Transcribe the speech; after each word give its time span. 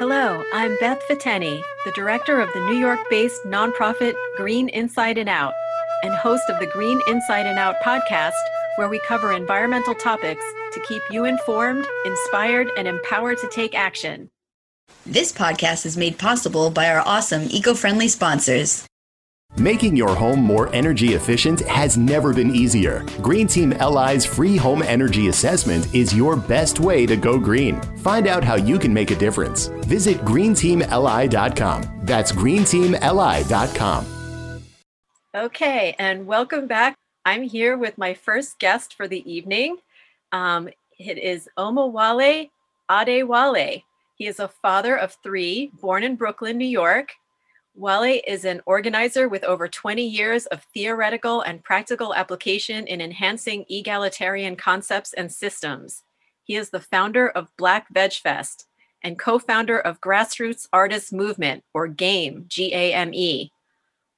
Hello, 0.00 0.42
I'm 0.54 0.78
Beth 0.78 1.02
Fateni, 1.06 1.62
the 1.84 1.92
director 1.92 2.40
of 2.40 2.50
the 2.54 2.60
New 2.60 2.76
York 2.76 3.00
based 3.10 3.44
nonprofit 3.44 4.14
Green 4.38 4.70
Inside 4.70 5.18
and 5.18 5.28
Out, 5.28 5.52
and 6.02 6.14
host 6.14 6.44
of 6.48 6.58
the 6.58 6.68
Green 6.68 7.02
Inside 7.06 7.44
and 7.44 7.58
Out 7.58 7.76
podcast, 7.84 8.32
where 8.76 8.88
we 8.88 8.98
cover 9.06 9.30
environmental 9.30 9.94
topics 9.94 10.42
to 10.72 10.80
keep 10.88 11.02
you 11.10 11.26
informed, 11.26 11.86
inspired, 12.06 12.70
and 12.78 12.88
empowered 12.88 13.36
to 13.40 13.48
take 13.50 13.74
action. 13.74 14.30
This 15.04 15.32
podcast 15.32 15.84
is 15.84 15.98
made 15.98 16.18
possible 16.18 16.70
by 16.70 16.88
our 16.88 17.00
awesome 17.00 17.48
eco 17.50 17.74
friendly 17.74 18.08
sponsors. 18.08 18.86
Making 19.58 19.96
your 19.96 20.14
home 20.14 20.40
more 20.40 20.72
energy 20.74 21.14
efficient 21.14 21.60
has 21.66 21.98
never 21.98 22.32
been 22.32 22.54
easier. 22.54 23.04
Green 23.20 23.46
Team 23.46 23.70
LI's 23.70 24.24
free 24.24 24.56
home 24.56 24.82
energy 24.82 25.28
assessment 25.28 25.92
is 25.94 26.14
your 26.14 26.36
best 26.36 26.80
way 26.80 27.04
to 27.04 27.16
go 27.16 27.38
green. 27.38 27.80
Find 27.98 28.26
out 28.26 28.44
how 28.44 28.54
you 28.54 28.78
can 28.78 28.94
make 28.94 29.10
a 29.10 29.16
difference. 29.16 29.66
Visit 29.86 30.18
greenteamli.com. 30.18 32.00
That's 32.04 32.32
greenteamli.com. 32.32 34.06
Okay, 35.34 35.94
and 35.98 36.26
welcome 36.26 36.66
back. 36.66 36.96
I'm 37.24 37.42
here 37.42 37.76
with 37.76 37.98
my 37.98 38.14
first 38.14 38.58
guest 38.58 38.94
for 38.94 39.06
the 39.06 39.30
evening. 39.30 39.76
Um, 40.32 40.68
it 40.98 41.18
is 41.18 41.48
Omowale 41.58 42.50
Adewale. 42.90 43.82
He 44.14 44.26
is 44.26 44.40
a 44.40 44.48
father 44.48 44.96
of 44.96 45.16
three, 45.22 45.70
born 45.80 46.02
in 46.02 46.16
Brooklyn, 46.16 46.56
New 46.56 46.66
York. 46.66 47.10
Wale 47.74 48.20
is 48.26 48.44
an 48.44 48.60
organizer 48.66 49.28
with 49.28 49.44
over 49.44 49.68
20 49.68 50.04
years 50.04 50.46
of 50.46 50.64
theoretical 50.74 51.40
and 51.42 51.62
practical 51.62 52.14
application 52.14 52.86
in 52.86 53.00
enhancing 53.00 53.64
egalitarian 53.68 54.56
concepts 54.56 55.12
and 55.12 55.30
systems. 55.30 56.02
He 56.42 56.56
is 56.56 56.70
the 56.70 56.80
founder 56.80 57.28
of 57.28 57.56
Black 57.56 57.86
Veg 57.90 58.12
Fest 58.14 58.66
and 59.02 59.18
co-founder 59.18 59.78
of 59.78 60.00
Grassroots 60.00 60.66
Artists 60.72 61.12
Movement, 61.12 61.64
or 61.72 61.86
GAME, 61.86 62.46
G-A-M-E. 62.48 63.50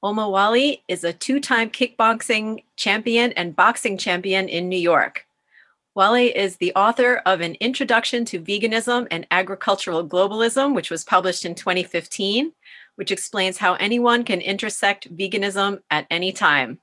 Omowale 0.02 0.80
is 0.88 1.05
a 1.05 1.12
two-time 1.12 1.70
kickboxing 1.70 2.64
champion 2.77 3.32
and 3.32 3.55
boxing 3.55 3.96
champion 3.96 4.48
in 4.48 4.68
New 4.68 4.78
York. 4.78 5.27
Wale 5.94 6.32
is 6.34 6.56
the 6.56 6.74
author 6.74 7.22
of 7.27 7.42
an 7.42 7.55
Introduction 7.60 8.24
to 8.24 8.40
Veganism 8.40 9.06
and 9.10 9.27
Agricultural 9.30 10.08
Globalism, 10.08 10.74
which 10.74 10.90
was 10.90 11.05
published 11.05 11.44
in 11.44 11.55
2015, 11.55 12.52
which 12.96 13.10
explains 13.10 13.58
how 13.58 13.74
anyone 13.74 14.24
can 14.24 14.40
intersect 14.40 15.14
veganism 15.16 15.80
at 15.90 16.06
any 16.10 16.32
time. 16.32 16.78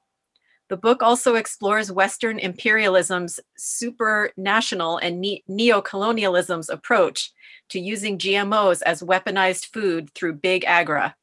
The 0.70 0.78
book 0.78 1.02
also 1.02 1.34
explores 1.36 1.92
Western 1.92 2.38
imperialism's 2.38 3.40
supranational 3.58 5.00
and 5.02 5.20
ne- 5.20 5.44
neocolonialism's 5.50 6.70
approach 6.70 7.32
to 7.70 7.80
using 7.80 8.20
GMOs 8.20 8.84
as 8.86 9.02
weaponized 9.02 9.66
food 9.74 10.14
through 10.14 10.34
big 10.34 10.64
agra. 10.66 11.16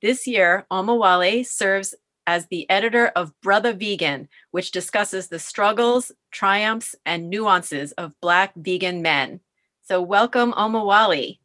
This 0.00 0.26
year, 0.26 0.66
Omowale 0.70 1.44
serves 1.46 1.94
as 2.26 2.46
the 2.46 2.68
editor 2.70 3.08
of 3.08 3.32
Brotha 3.42 3.72
Vegan, 3.72 4.28
which 4.52 4.70
discusses 4.70 5.28
the 5.28 5.38
struggles, 5.38 6.12
triumphs, 6.30 6.94
and 7.04 7.28
nuances 7.28 7.92
of 7.92 8.18
Black 8.20 8.52
vegan 8.54 9.02
men. 9.02 9.40
So, 9.82 10.00
welcome, 10.00 10.52
Omowale. 10.52 11.38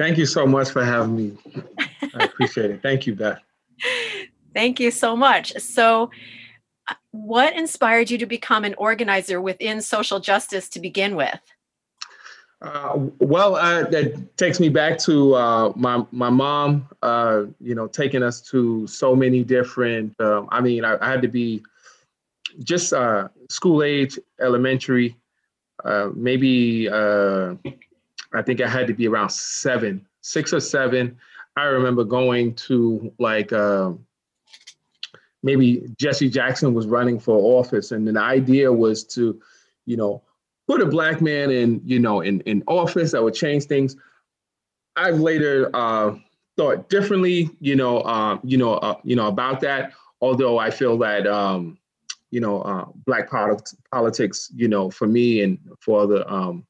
Thank 0.00 0.16
you 0.16 0.24
so 0.24 0.46
much 0.46 0.70
for 0.70 0.82
having 0.82 1.14
me. 1.14 1.36
I 2.14 2.24
appreciate 2.24 2.70
it. 2.70 2.80
Thank 2.80 3.06
you, 3.06 3.14
Beth. 3.14 3.38
Thank 4.54 4.80
you 4.80 4.90
so 4.90 5.14
much. 5.14 5.52
So, 5.58 6.10
uh, 6.88 6.94
what 7.10 7.54
inspired 7.54 8.10
you 8.10 8.16
to 8.16 8.24
become 8.24 8.64
an 8.64 8.74
organizer 8.78 9.42
within 9.42 9.82
social 9.82 10.18
justice 10.18 10.70
to 10.70 10.80
begin 10.80 11.16
with? 11.16 11.38
Uh, 12.62 13.08
well, 13.18 13.56
uh, 13.56 13.82
that 13.90 14.38
takes 14.38 14.58
me 14.58 14.70
back 14.70 14.96
to 15.00 15.34
uh, 15.34 15.72
my 15.76 16.02
my 16.12 16.30
mom. 16.30 16.88
Uh, 17.02 17.42
you 17.60 17.74
know, 17.74 17.86
taking 17.86 18.22
us 18.22 18.40
to 18.40 18.86
so 18.86 19.14
many 19.14 19.44
different. 19.44 20.18
Um, 20.18 20.48
I 20.50 20.62
mean, 20.62 20.82
I, 20.82 20.96
I, 20.98 21.10
had 21.10 21.20
to 21.20 21.28
be 21.28 21.62
just 22.64 22.94
uh, 22.94 23.28
school 23.50 23.82
age, 23.82 24.18
elementary, 24.40 25.14
maybe 26.14 26.88
I 28.34 28.42
think 28.42 28.60
I 28.60 28.68
had 28.68 28.86
to 28.86 28.94
be 28.94 29.08
around 29.08 29.30
seven, 29.30 30.06
six 30.20 30.52
or 30.52 30.60
seven. 30.60 31.16
I 31.56 31.64
remember 31.64 32.04
going 32.04 32.54
to 32.54 33.12
like 33.18 33.52
uh, 33.52 33.92
maybe 35.42 35.88
Jesse 35.98 36.30
Jackson 36.30 36.74
was 36.74 36.86
running 36.86 37.18
for 37.18 37.58
office, 37.58 37.92
and 37.92 38.06
the 38.06 38.20
idea 38.20 38.72
was 38.72 39.04
to, 39.04 39.40
you 39.86 39.96
know, 39.96 40.22
put 40.68 40.80
a 40.80 40.86
black 40.86 41.20
man 41.20 41.50
in, 41.50 41.80
you 41.84 41.98
know, 41.98 42.20
in 42.20 42.40
in 42.42 42.62
office 42.66 43.12
that 43.12 43.22
would 43.22 43.34
change 43.34 43.64
things. 43.64 43.96
I've 44.96 45.18
later 45.18 45.70
uh, 45.74 46.16
thought 46.56 46.88
differently, 46.88 47.50
you 47.60 47.74
know, 47.74 48.00
uh, 48.00 48.38
you 48.44 48.58
know, 48.58 48.74
uh, 48.74 48.96
you 49.02 49.16
know 49.16 49.28
about 49.28 49.60
that. 49.60 49.92
Although 50.20 50.58
I 50.58 50.70
feel 50.70 50.98
that, 50.98 51.26
um, 51.26 51.78
you 52.30 52.40
know, 52.40 52.60
uh, 52.62 52.84
black 53.06 53.30
politics, 53.30 54.50
you 54.54 54.68
know, 54.68 54.90
for 54.90 55.06
me 55.06 55.42
and 55.42 55.58
for 55.80 56.06
the 56.06 56.30
um, 56.30 56.66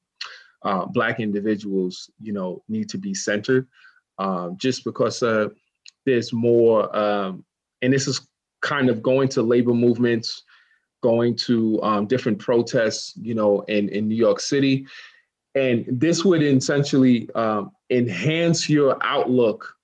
uh, 0.62 0.86
Black 0.86 1.20
individuals, 1.20 2.10
you 2.20 2.32
know, 2.32 2.62
need 2.68 2.88
to 2.90 2.98
be 2.98 3.14
centered, 3.14 3.66
um, 4.18 4.56
just 4.56 4.84
because 4.84 5.22
uh, 5.22 5.48
there's 6.06 6.32
more, 6.32 6.94
um, 6.96 7.44
and 7.82 7.92
this 7.92 8.06
is 8.06 8.28
kind 8.60 8.90
of 8.90 9.02
going 9.02 9.28
to 9.28 9.42
labor 9.42 9.74
movements, 9.74 10.42
going 11.02 11.34
to 11.34 11.82
um, 11.82 12.06
different 12.06 12.38
protests, 12.38 13.14
you 13.16 13.34
know, 13.34 13.60
in, 13.62 13.88
in 13.88 14.06
New 14.06 14.16
York 14.16 14.40
City. 14.40 14.86
And 15.54 15.84
this 15.88 16.24
would 16.24 16.42
essentially 16.42 17.28
um, 17.34 17.72
enhance 17.88 18.68
your 18.68 18.96
outlook 19.02 19.74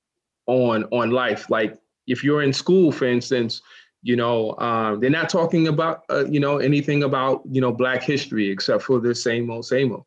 on 0.47 0.85
on 0.93 1.11
life. 1.11 1.51
Like 1.51 1.77
if 2.07 2.23
you're 2.23 2.43
in 2.43 2.53
school, 2.53 2.93
for 2.93 3.07
instance, 3.07 3.63
you 4.03 4.15
know, 4.15 4.57
um, 4.59 5.01
they're 5.01 5.11
not 5.11 5.29
talking 5.29 5.67
about, 5.67 6.05
uh, 6.09 6.25
you 6.27 6.39
know, 6.39 6.59
anything 6.59 7.03
about, 7.03 7.43
you 7.51 7.61
know, 7.61 7.73
Black 7.73 8.03
history 8.03 8.49
except 8.49 8.85
for 8.85 9.01
the 9.01 9.15
same 9.15 9.51
old, 9.51 9.65
same 9.65 9.91
old 9.91 10.05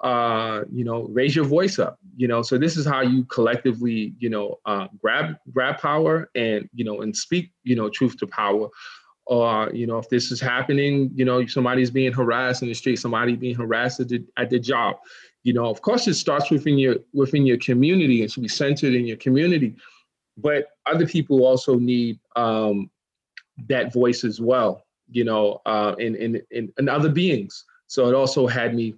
uh, 0.00 0.62
you 0.70 0.84
know, 0.84 1.02
raise 1.08 1.34
your 1.34 1.44
voice 1.44 1.78
up, 1.78 1.98
you 2.16 2.28
know. 2.28 2.42
So 2.42 2.56
this 2.56 2.76
is 2.76 2.86
how 2.86 3.00
you 3.00 3.24
collectively, 3.24 4.14
you 4.18 4.30
know, 4.30 4.58
uh, 4.64 4.86
grab 5.00 5.36
grab 5.52 5.78
power 5.78 6.30
and 6.34 6.68
you 6.72 6.84
know 6.84 7.02
and 7.02 7.16
speak, 7.16 7.50
you 7.64 7.74
know, 7.74 7.88
truth 7.88 8.16
to 8.18 8.26
power. 8.26 8.68
Or 9.26 9.70
you 9.74 9.86
know, 9.86 9.98
if 9.98 10.08
this 10.08 10.30
is 10.30 10.40
happening, 10.40 11.10
you 11.14 11.24
know, 11.24 11.44
somebody's 11.46 11.90
being 11.90 12.12
harassed 12.12 12.62
in 12.62 12.68
the 12.68 12.74
street, 12.74 12.96
somebody 12.96 13.34
being 13.34 13.56
harassed 13.56 14.00
at 14.00 14.08
the, 14.08 14.24
at 14.36 14.50
the 14.50 14.58
job. 14.58 14.96
You 15.42 15.52
know, 15.52 15.66
of 15.66 15.82
course, 15.82 16.06
it 16.06 16.14
starts 16.14 16.50
within 16.50 16.78
your 16.78 16.96
within 17.12 17.44
your 17.44 17.58
community 17.58 18.22
and 18.22 18.30
should 18.30 18.42
be 18.42 18.48
centered 18.48 18.94
in 18.94 19.06
your 19.06 19.16
community. 19.16 19.74
But 20.36 20.68
other 20.86 21.06
people 21.06 21.44
also 21.44 21.74
need 21.74 22.20
um, 22.36 22.88
that 23.68 23.92
voice 23.92 24.22
as 24.22 24.40
well. 24.40 24.84
You 25.10 25.24
know, 25.24 25.60
uh, 25.66 25.96
in 25.98 26.14
in 26.50 26.72
in 26.76 26.88
other 26.88 27.08
beings. 27.08 27.64
So 27.88 28.06
it 28.08 28.14
also 28.14 28.46
had 28.46 28.74
me 28.74 28.94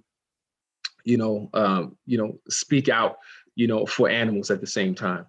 you 1.03 1.17
know, 1.17 1.49
um, 1.53 1.97
you 2.05 2.17
know, 2.17 2.37
speak 2.49 2.89
out, 2.89 3.17
you 3.55 3.67
know, 3.67 3.85
for 3.85 4.09
animals 4.09 4.51
at 4.51 4.61
the 4.61 4.67
same 4.67 4.95
time. 4.95 5.25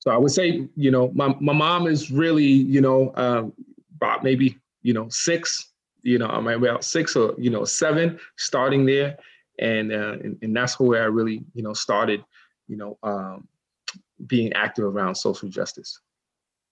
So 0.00 0.10
I 0.10 0.16
would 0.16 0.30
say, 0.30 0.68
you 0.76 0.90
know, 0.90 1.10
my, 1.14 1.34
my 1.40 1.52
mom 1.52 1.86
is 1.86 2.10
really, 2.10 2.44
you 2.44 2.80
know, 2.80 3.12
um, 3.16 3.52
about 3.96 4.22
maybe, 4.22 4.56
you 4.82 4.94
know, 4.94 5.08
six, 5.08 5.72
you 6.02 6.18
know, 6.18 6.28
I'm 6.28 6.46
about 6.46 6.84
six 6.84 7.16
or, 7.16 7.34
you 7.36 7.50
know, 7.50 7.64
seven 7.64 8.18
starting 8.36 8.86
there. 8.86 9.18
And, 9.58 9.92
uh, 9.92 10.16
and, 10.22 10.38
and 10.40 10.56
that's 10.56 10.78
where 10.78 11.02
I 11.02 11.06
really, 11.06 11.42
you 11.52 11.62
know, 11.64 11.72
started, 11.72 12.24
you 12.68 12.76
know, 12.76 12.96
um, 13.02 13.48
being 14.26 14.52
active 14.52 14.84
around 14.84 15.16
social 15.16 15.48
justice. 15.48 16.00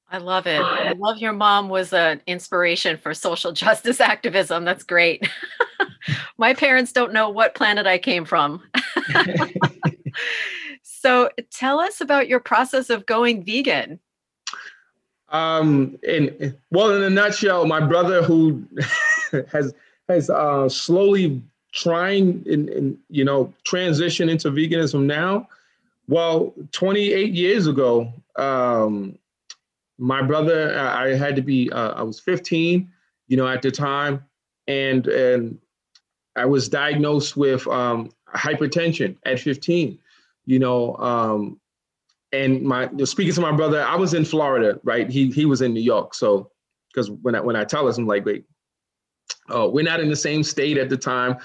I 0.08 0.18
love 0.18 0.46
it. 0.46 0.60
I 0.60 0.92
love 0.92 1.18
your 1.18 1.32
mom 1.32 1.68
was 1.68 1.92
an 1.92 2.22
inspiration 2.28 2.96
for 2.96 3.12
social 3.12 3.50
justice 3.52 4.00
activism. 4.00 4.64
That's 4.64 4.84
great. 4.84 5.28
My 6.38 6.54
parents 6.54 6.92
don't 6.92 7.12
know 7.12 7.28
what 7.28 7.54
planet 7.54 7.86
I 7.86 7.98
came 7.98 8.24
from. 8.24 8.62
so 10.82 11.30
tell 11.50 11.80
us 11.80 12.00
about 12.00 12.28
your 12.28 12.40
process 12.40 12.90
of 12.90 13.06
going 13.06 13.44
vegan. 13.44 14.00
Um, 15.30 15.98
and 16.08 16.56
well, 16.70 16.94
in 16.94 17.02
a 17.02 17.10
nutshell, 17.10 17.66
my 17.66 17.80
brother 17.80 18.22
who 18.22 18.64
has 19.52 19.74
has 20.08 20.30
uh, 20.30 20.68
slowly 20.68 21.42
trying 21.72 22.44
in, 22.46 22.68
in 22.68 22.98
you 23.10 23.24
know 23.24 23.52
transition 23.64 24.28
into 24.28 24.50
veganism 24.50 25.04
now. 25.04 25.48
Well, 26.08 26.54
28 26.70 27.34
years 27.34 27.66
ago, 27.66 28.12
um, 28.36 29.18
my 29.98 30.22
brother, 30.22 30.78
I 30.78 31.14
had 31.14 31.34
to 31.36 31.42
be, 31.42 31.70
uh, 31.72 31.94
I 31.94 32.02
was 32.02 32.20
15, 32.20 32.88
you 33.26 33.36
know, 33.36 33.48
at 33.48 33.62
the 33.62 33.70
time, 33.70 34.24
and 34.68 35.06
and 35.08 35.58
I 36.36 36.44
was 36.44 36.68
diagnosed 36.68 37.36
with 37.36 37.66
um, 37.66 38.10
hypertension 38.34 39.16
at 39.24 39.40
15, 39.40 39.98
you 40.44 40.58
know, 40.58 40.96
um, 40.96 41.60
and 42.32 42.62
my 42.62 42.90
speaking 43.04 43.32
to 43.34 43.40
my 43.40 43.52
brother, 43.52 43.82
I 43.82 43.94
was 43.96 44.14
in 44.14 44.24
Florida, 44.24 44.78
right? 44.82 45.08
He 45.08 45.30
he 45.30 45.46
was 45.46 45.62
in 45.62 45.72
New 45.72 45.80
York, 45.80 46.12
so 46.14 46.50
because 46.92 47.10
when 47.10 47.34
I 47.34 47.40
when 47.40 47.56
I 47.56 47.64
tell 47.64 47.88
us, 47.88 47.98
I'm 47.98 48.06
like, 48.06 48.26
wait, 48.26 48.44
oh, 49.48 49.68
we're 49.68 49.84
not 49.84 50.00
in 50.00 50.08
the 50.08 50.16
same 50.16 50.42
state 50.42 50.76
at 50.76 50.88
the 50.88 50.96
time, 50.96 51.38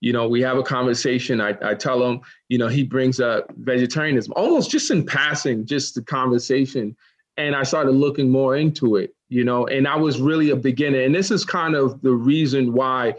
you 0.00 0.12
know, 0.12 0.28
we 0.28 0.40
have 0.42 0.58
a 0.58 0.62
conversation. 0.62 1.40
I, 1.40 1.56
I 1.62 1.74
tell 1.74 2.02
him, 2.02 2.20
you 2.48 2.58
know, 2.58 2.68
he 2.68 2.82
brings 2.82 3.20
up 3.20 3.50
vegetarianism 3.56 4.32
almost 4.36 4.70
just 4.70 4.90
in 4.90 5.06
passing, 5.06 5.64
just 5.64 5.94
the 5.94 6.02
conversation. 6.02 6.96
And 7.38 7.54
I 7.54 7.62
started 7.62 7.92
looking 7.92 8.30
more 8.30 8.56
into 8.56 8.96
it, 8.96 9.14
you 9.28 9.44
know, 9.44 9.66
and 9.66 9.88
I 9.88 9.96
was 9.96 10.20
really 10.20 10.50
a 10.50 10.56
beginner. 10.56 11.00
And 11.00 11.14
this 11.14 11.30
is 11.30 11.44
kind 11.44 11.74
of 11.74 12.00
the 12.02 12.12
reason 12.12 12.72
why 12.72 13.14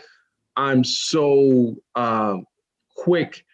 I'm 0.57 0.83
so 0.83 1.75
uh, 1.95 2.37
quick, 2.95 3.45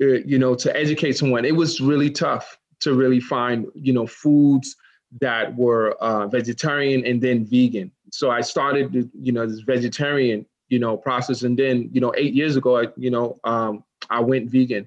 uh, 0.00 0.22
you 0.24 0.38
know, 0.38 0.54
to 0.54 0.74
educate 0.74 1.18
someone. 1.18 1.44
It 1.44 1.54
was 1.54 1.80
really 1.80 2.10
tough 2.10 2.56
to 2.80 2.94
really 2.94 3.20
find, 3.20 3.66
you 3.74 3.92
know, 3.92 4.06
foods 4.06 4.76
that 5.20 5.54
were 5.56 5.92
uh, 6.00 6.28
vegetarian 6.28 7.04
and 7.04 7.20
then 7.20 7.44
vegan. 7.44 7.90
So 8.12 8.30
I 8.30 8.40
started, 8.40 9.10
you 9.20 9.32
know, 9.32 9.46
this 9.46 9.60
vegetarian, 9.60 10.46
you 10.68 10.78
know, 10.78 10.96
process, 10.96 11.42
and 11.42 11.58
then, 11.58 11.90
you 11.92 12.00
know, 12.00 12.14
eight 12.16 12.34
years 12.34 12.56
ago, 12.56 12.78
I, 12.78 12.86
you 12.96 13.10
know, 13.10 13.38
um, 13.44 13.84
I 14.08 14.20
went 14.20 14.50
vegan, 14.50 14.86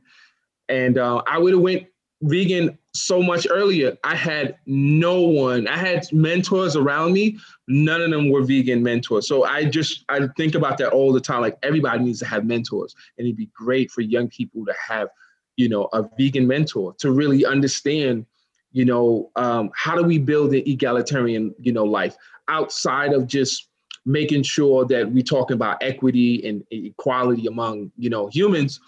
and 0.69 0.97
uh, 0.97 1.21
I 1.27 1.37
would 1.37 1.53
have 1.53 1.61
went 1.61 1.87
vegan 2.21 2.77
so 2.93 3.21
much 3.21 3.47
earlier. 3.49 3.97
I 4.03 4.15
had 4.15 4.57
no 4.65 5.21
one. 5.21 5.67
I 5.67 5.77
had 5.77 6.11
mentors 6.11 6.75
around 6.75 7.13
me. 7.13 7.37
None 7.67 8.01
of 8.01 8.11
them 8.11 8.29
were 8.29 8.43
vegan 8.43 8.83
mentors. 8.83 9.27
So 9.27 9.45
I 9.45 9.65
just 9.65 10.05
I 10.09 10.27
think 10.37 10.55
about 10.55 10.77
that 10.79 10.91
all 10.91 11.13
the 11.13 11.21
time. 11.21 11.41
Like 11.41 11.57
everybody 11.63 12.03
needs 12.03 12.19
to 12.19 12.25
have 12.25 12.45
mentors, 12.45 12.95
and 13.17 13.25
it'd 13.27 13.37
be 13.37 13.49
great 13.55 13.91
for 13.91 14.01
young 14.01 14.27
people 14.29 14.65
to 14.65 14.73
have, 14.87 15.09
you 15.55 15.69
know, 15.69 15.89
a 15.93 16.03
vegan 16.17 16.47
mentor 16.47 16.93
to 16.99 17.11
really 17.11 17.45
understand, 17.45 18.25
you 18.71 18.85
know, 18.85 19.31
um, 19.35 19.69
how 19.75 19.95
do 19.95 20.03
we 20.03 20.17
build 20.17 20.53
an 20.53 20.63
egalitarian, 20.65 21.53
you 21.59 21.71
know, 21.71 21.85
life 21.85 22.15
outside 22.47 23.13
of 23.13 23.27
just 23.27 23.67
making 24.05 24.41
sure 24.41 24.85
that 24.85 25.11
we're 25.11 25.21
talking 25.21 25.53
about 25.53 25.77
equity 25.81 26.45
and 26.47 26.63
equality 26.71 27.45
among, 27.45 27.91
you 27.97 28.09
know, 28.09 28.27
humans 28.27 28.79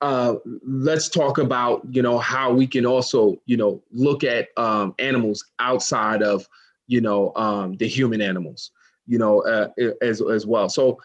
uh, 0.00 0.36
let's 0.66 1.08
talk 1.08 1.38
about 1.38 1.82
you 1.90 2.02
know 2.02 2.18
how 2.18 2.52
we 2.52 2.66
can 2.66 2.86
also 2.86 3.40
you 3.46 3.56
know 3.56 3.82
look 3.92 4.24
at 4.24 4.48
um, 4.56 4.94
animals 4.98 5.44
outside 5.58 6.22
of 6.22 6.48
you 6.86 7.00
know 7.00 7.32
um, 7.36 7.76
the 7.76 7.86
human 7.86 8.20
animals 8.20 8.70
you 9.06 9.18
know 9.18 9.42
uh, 9.42 9.68
as 10.00 10.22
as 10.22 10.46
well 10.46 10.68
so 10.68 10.98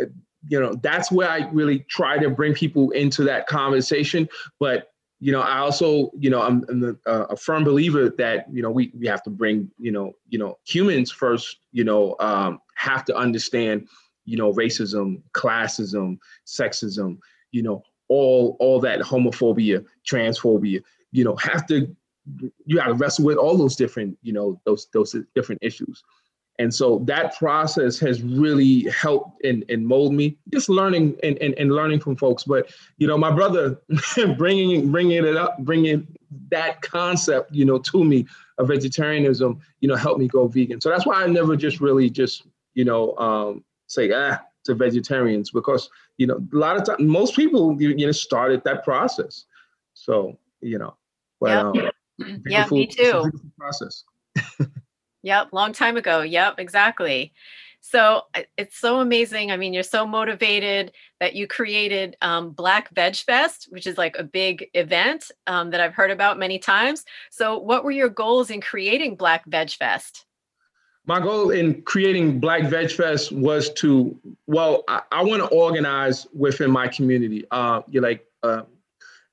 uh, 0.00 0.04
you 0.48 0.60
know 0.60 0.74
that's 0.82 1.10
where 1.10 1.28
i 1.28 1.48
really 1.50 1.80
try 1.88 2.18
to 2.18 2.30
bring 2.30 2.54
people 2.54 2.90
into 2.92 3.24
that 3.24 3.46
conversation 3.46 4.28
but 4.60 4.92
you 5.18 5.32
know 5.32 5.40
i 5.40 5.58
also 5.58 6.10
you 6.18 6.30
know 6.30 6.40
i'm, 6.42 6.64
I'm 6.68 6.98
a, 7.06 7.12
a, 7.12 7.36
firm 7.36 7.64
believer 7.64 8.10
that 8.10 8.46
you 8.52 8.62
know 8.62 8.70
we, 8.70 8.92
we 8.96 9.06
have 9.06 9.22
to 9.24 9.30
bring 9.30 9.70
you 9.78 9.90
know 9.90 10.12
you 10.28 10.38
know 10.38 10.58
humans 10.64 11.10
first 11.10 11.58
you 11.72 11.82
know 11.82 12.14
um, 12.20 12.60
have 12.76 13.04
to 13.06 13.16
understand 13.16 13.88
you 14.24 14.36
know 14.36 14.52
racism 14.52 15.22
classism 15.32 16.18
sexism 16.46 17.18
you 17.50 17.62
know 17.62 17.82
all 18.08 18.56
all 18.60 18.80
that 18.80 19.00
homophobia, 19.00 19.84
transphobia, 20.08 20.82
you 21.12 21.24
know, 21.24 21.36
have 21.36 21.66
to 21.66 21.94
you 22.64 22.76
got 22.76 22.86
to 22.86 22.94
wrestle 22.94 23.24
with 23.24 23.36
all 23.36 23.56
those 23.56 23.76
different, 23.76 24.18
you 24.22 24.32
know, 24.32 24.60
those 24.64 24.88
those 24.92 25.14
different 25.34 25.62
issues. 25.62 26.02
And 26.58 26.72
so 26.72 27.00
that 27.06 27.36
process 27.36 27.98
has 27.98 28.22
really 28.22 28.84
helped 28.84 29.44
and, 29.44 29.64
and 29.68 29.86
mold 29.86 30.14
me, 30.14 30.38
just 30.50 30.68
learning 30.68 31.16
and, 31.22 31.36
and, 31.38 31.54
and 31.58 31.70
learning 31.70 32.00
from 32.00 32.16
folks. 32.16 32.44
But, 32.44 32.72
you 32.96 33.06
know, 33.06 33.18
my 33.18 33.30
brother 33.30 33.78
bringing, 34.38 34.90
bringing 34.90 35.24
it 35.24 35.36
up, 35.36 35.58
bringing 35.58 36.06
that 36.50 36.80
concept, 36.82 37.54
you 37.54 37.64
know, 37.64 37.78
to 37.78 38.04
me 38.04 38.26
of 38.58 38.68
vegetarianism, 38.68 39.60
you 39.80 39.88
know, 39.88 39.96
helped 39.96 40.18
me 40.18 40.28
go 40.28 40.46
vegan. 40.48 40.80
So 40.80 40.88
that's 40.88 41.04
why 41.04 41.22
I 41.22 41.26
never 41.26 41.56
just 41.56 41.80
really 41.80 42.08
just, 42.08 42.46
you 42.74 42.84
know, 42.84 43.14
um, 43.18 43.64
say, 43.86 44.10
ah, 44.12 44.38
to 44.64 44.74
vegetarians 44.74 45.50
because 45.50 45.90
you 46.18 46.26
know 46.26 46.36
a 46.36 46.56
lot 46.56 46.76
of 46.76 46.84
times 46.84 47.00
most 47.00 47.34
people 47.34 47.80
you, 47.80 47.90
you 47.90 48.06
know 48.06 48.12
started 48.12 48.62
that 48.64 48.84
process 48.84 49.44
so 49.94 50.38
you 50.60 50.78
know 50.78 50.96
but 51.40 51.74
yep. 51.76 51.90
um, 52.28 52.42
yeah 52.46 52.66
me 52.70 52.86
too 52.86 53.30
process 53.58 54.04
yep 55.22 55.48
long 55.52 55.72
time 55.72 55.96
ago 55.96 56.22
yep 56.22 56.54
exactly 56.58 57.32
so 57.88 58.22
it's 58.56 58.76
so 58.76 58.98
amazing. 58.98 59.52
I 59.52 59.56
mean, 59.56 59.72
you're 59.72 59.84
so 59.84 60.04
motivated 60.04 60.90
that 61.20 61.36
you 61.36 61.46
created 61.46 62.16
um, 62.20 62.50
Black 62.50 62.92
Veg 62.92 63.14
Fest, 63.14 63.68
which 63.70 63.86
is 63.86 63.96
like 63.96 64.16
a 64.18 64.24
big 64.24 64.66
event 64.74 65.30
um, 65.46 65.70
that 65.70 65.80
I've 65.80 65.94
heard 65.94 66.10
about 66.10 66.36
many 66.36 66.58
times. 66.58 67.04
So, 67.30 67.58
what 67.58 67.84
were 67.84 67.92
your 67.92 68.08
goals 68.08 68.50
in 68.50 68.60
creating 68.60 69.14
Black 69.14 69.44
Veg 69.46 69.70
Fest? 69.70 70.25
My 71.06 71.20
goal 71.20 71.50
in 71.50 71.82
creating 71.82 72.40
Black 72.40 72.64
Veg 72.64 72.90
Fest 72.90 73.30
was 73.30 73.72
to, 73.74 74.16
well, 74.46 74.82
I, 74.88 75.02
I 75.12 75.22
want 75.22 75.40
to 75.42 75.48
organize 75.48 76.26
within 76.34 76.70
my 76.70 76.88
community. 76.88 77.44
Uh, 77.52 77.82
you're 77.88 78.02
like, 78.02 78.26
uh, 78.42 78.62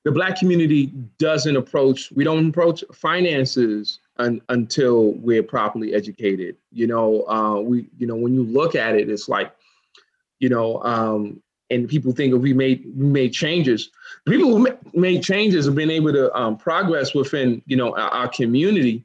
the 0.04 0.12
Black 0.12 0.38
community 0.38 0.86
doesn't 1.18 1.56
approach, 1.56 2.12
we 2.12 2.24
don't 2.24 2.50
approach 2.50 2.84
finances 2.92 3.98
un, 4.18 4.40
until 4.50 5.12
we're 5.14 5.42
properly 5.42 5.94
educated. 5.94 6.56
You 6.70 6.86
know, 6.86 7.26
uh, 7.26 7.60
we, 7.60 7.88
you 7.98 8.06
know, 8.06 8.16
when 8.16 8.34
you 8.34 8.44
look 8.44 8.76
at 8.76 8.94
it, 8.94 9.10
it's 9.10 9.28
like, 9.28 9.52
you 10.38 10.48
know, 10.48 10.80
um, 10.82 11.42
and 11.70 11.88
people 11.88 12.12
think 12.12 12.34
we 12.40 12.52
made 12.52 12.84
we 12.94 13.06
made 13.06 13.32
changes. 13.32 13.90
People 14.28 14.56
who 14.56 14.68
made 14.92 15.22
changes 15.22 15.64
have 15.64 15.74
been 15.74 15.90
able 15.90 16.12
to 16.12 16.32
um, 16.38 16.56
progress 16.56 17.14
within, 17.14 17.62
you 17.66 17.76
know, 17.76 17.96
our, 17.96 18.10
our 18.10 18.28
community 18.28 19.04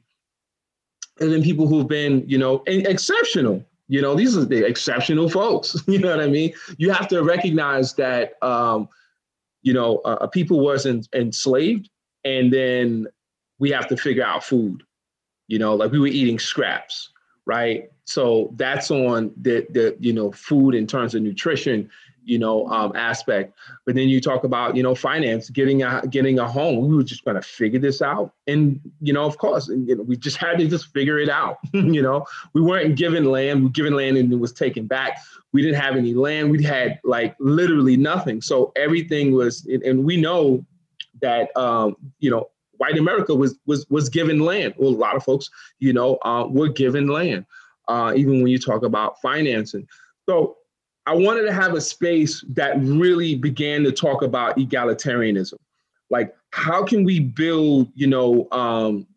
and 1.20 1.32
then 1.32 1.42
people 1.42 1.66
who've 1.66 1.88
been, 1.88 2.24
you 2.26 2.38
know, 2.38 2.62
exceptional. 2.66 3.64
You 3.88 4.00
know, 4.00 4.14
these 4.14 4.36
are 4.36 4.44
the 4.44 4.64
exceptional 4.64 5.28
folks. 5.28 5.76
You 5.86 5.98
know 5.98 6.10
what 6.10 6.20
I 6.20 6.28
mean? 6.28 6.52
You 6.78 6.90
have 6.90 7.08
to 7.08 7.22
recognize 7.22 7.94
that, 7.94 8.34
um, 8.42 8.88
you 9.62 9.72
know, 9.72 9.98
uh, 9.98 10.26
people 10.28 10.60
wasn't 10.60 11.08
enslaved, 11.14 11.90
and 12.24 12.52
then 12.52 13.06
we 13.58 13.70
have 13.70 13.88
to 13.88 13.96
figure 13.96 14.24
out 14.24 14.44
food. 14.44 14.82
You 15.48 15.58
know, 15.58 15.74
like 15.74 15.92
we 15.92 15.98
were 15.98 16.06
eating 16.06 16.38
scraps, 16.38 17.10
right? 17.46 17.90
So 18.04 18.52
that's 18.56 18.90
on 18.90 19.32
the 19.40 19.66
the 19.70 19.96
you 20.00 20.12
know 20.12 20.32
food 20.32 20.74
in 20.74 20.86
terms 20.86 21.14
of 21.14 21.22
nutrition 21.22 21.90
you 22.24 22.38
know, 22.38 22.66
um, 22.68 22.94
aspect. 22.94 23.54
But 23.84 23.94
then 23.94 24.08
you 24.08 24.20
talk 24.20 24.44
about, 24.44 24.76
you 24.76 24.82
know, 24.82 24.94
finance, 24.94 25.50
getting 25.50 25.82
a 25.82 26.02
getting 26.08 26.38
a 26.38 26.46
home. 26.46 26.88
We 26.88 26.96
were 26.96 27.02
just 27.02 27.24
going 27.24 27.34
to 27.34 27.42
figure 27.42 27.80
this 27.80 28.02
out, 28.02 28.32
and 28.46 28.80
you 29.00 29.12
know, 29.12 29.24
of 29.24 29.38
course, 29.38 29.68
and, 29.68 29.88
you 29.88 29.96
know, 29.96 30.02
we 30.02 30.16
just 30.16 30.36
had 30.36 30.58
to 30.58 30.68
just 30.68 30.92
figure 30.92 31.18
it 31.18 31.28
out. 31.28 31.58
you 31.72 32.02
know, 32.02 32.24
we 32.52 32.60
weren't 32.60 32.96
given 32.96 33.24
land. 33.24 33.64
We 33.64 33.70
given 33.70 33.94
land 33.94 34.16
and 34.16 34.32
it 34.32 34.36
was 34.36 34.52
taken 34.52 34.86
back. 34.86 35.18
We 35.52 35.62
didn't 35.62 35.80
have 35.80 35.96
any 35.96 36.14
land. 36.14 36.50
We 36.50 36.62
had 36.62 37.00
like 37.04 37.34
literally 37.40 37.96
nothing. 37.96 38.40
So 38.40 38.72
everything 38.76 39.32
was, 39.32 39.66
and 39.66 40.04
we 40.04 40.16
know 40.16 40.64
that 41.20 41.54
um, 41.56 41.96
you 42.20 42.30
know, 42.30 42.50
white 42.80 42.96
America 42.96 43.34
was 43.34 43.58
was 43.66 43.86
was 43.90 44.08
given 44.08 44.40
land. 44.40 44.74
Well, 44.78 44.90
a 44.90 45.02
lot 45.06 45.14
of 45.14 45.22
folks, 45.22 45.50
you 45.78 45.92
know, 45.92 46.16
uh, 46.22 46.46
were 46.48 46.68
given 46.68 47.06
land. 47.08 47.44
Uh, 47.88 48.12
even 48.16 48.40
when 48.40 48.46
you 48.46 48.58
talk 48.58 48.84
about 48.84 49.20
financing. 49.20 49.86
So 50.28 50.56
I 51.06 51.14
wanted 51.14 51.42
to 51.42 51.52
have 51.52 51.74
a 51.74 51.80
space 51.80 52.44
that 52.50 52.80
really 52.80 53.34
began 53.34 53.82
to 53.82 53.90
talk 53.90 54.22
about 54.22 54.56
egalitarianism. 54.58 55.54
Like, 56.08 56.36
how 56.52 56.84
can 56.84 57.02
we 57.02 57.18
build, 57.18 57.90
you 57.94 58.06
know, 58.06 58.46
um, 58.52 59.08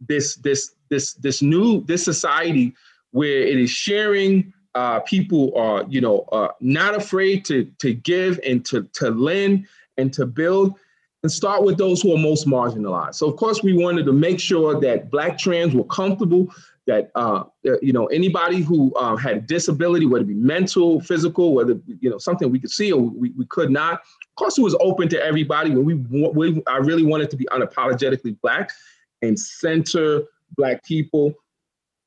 this 0.00 0.36
this 0.36 0.74
this 0.88 1.14
this 1.14 1.42
new 1.42 1.82
this 1.84 2.04
society 2.04 2.74
where 3.10 3.40
it 3.42 3.58
is 3.58 3.70
sharing. 3.70 4.52
Uh, 4.74 5.00
people 5.00 5.52
are, 5.54 5.84
you 5.88 6.00
know, 6.00 6.20
uh, 6.32 6.48
not 6.60 6.94
afraid 6.94 7.44
to 7.44 7.64
to 7.78 7.92
give 7.92 8.40
and 8.46 8.64
to 8.66 8.84
to 8.94 9.10
lend 9.10 9.66
and 9.98 10.12
to 10.14 10.26
build 10.26 10.74
and 11.22 11.30
start 11.30 11.62
with 11.62 11.78
those 11.78 12.02
who 12.02 12.14
are 12.14 12.18
most 12.18 12.46
marginalized. 12.46 13.14
So 13.14 13.28
of 13.28 13.36
course 13.36 13.62
we 13.62 13.72
wanted 13.72 14.06
to 14.06 14.12
make 14.12 14.40
sure 14.40 14.80
that 14.80 15.10
black 15.10 15.38
trans 15.38 15.74
were 15.74 15.84
comfortable 15.84 16.52
that 16.86 17.10
uh, 17.14 17.44
you 17.80 17.92
know 17.92 18.06
anybody 18.06 18.60
who 18.60 18.92
uh, 18.94 19.16
had 19.16 19.36
a 19.36 19.40
disability, 19.40 20.06
whether 20.06 20.24
it 20.24 20.28
be 20.28 20.34
mental, 20.34 21.00
physical, 21.00 21.54
whether 21.54 21.78
you 22.00 22.10
know 22.10 22.18
something 22.18 22.50
we 22.50 22.58
could 22.58 22.70
see 22.70 22.92
or 22.92 23.00
we, 23.00 23.30
we 23.30 23.46
could 23.46 23.70
not. 23.70 23.94
Of 23.94 24.36
course, 24.36 24.58
it 24.58 24.62
was 24.62 24.76
open 24.80 25.08
to 25.10 25.24
everybody. 25.24 25.70
But 25.70 25.82
we, 25.82 25.94
we 25.94 26.62
I 26.66 26.78
really 26.78 27.04
wanted 27.04 27.30
to 27.30 27.36
be 27.36 27.46
unapologetically 27.52 28.40
black 28.40 28.70
and 29.22 29.38
center 29.38 30.24
black 30.56 30.84
people 30.84 31.34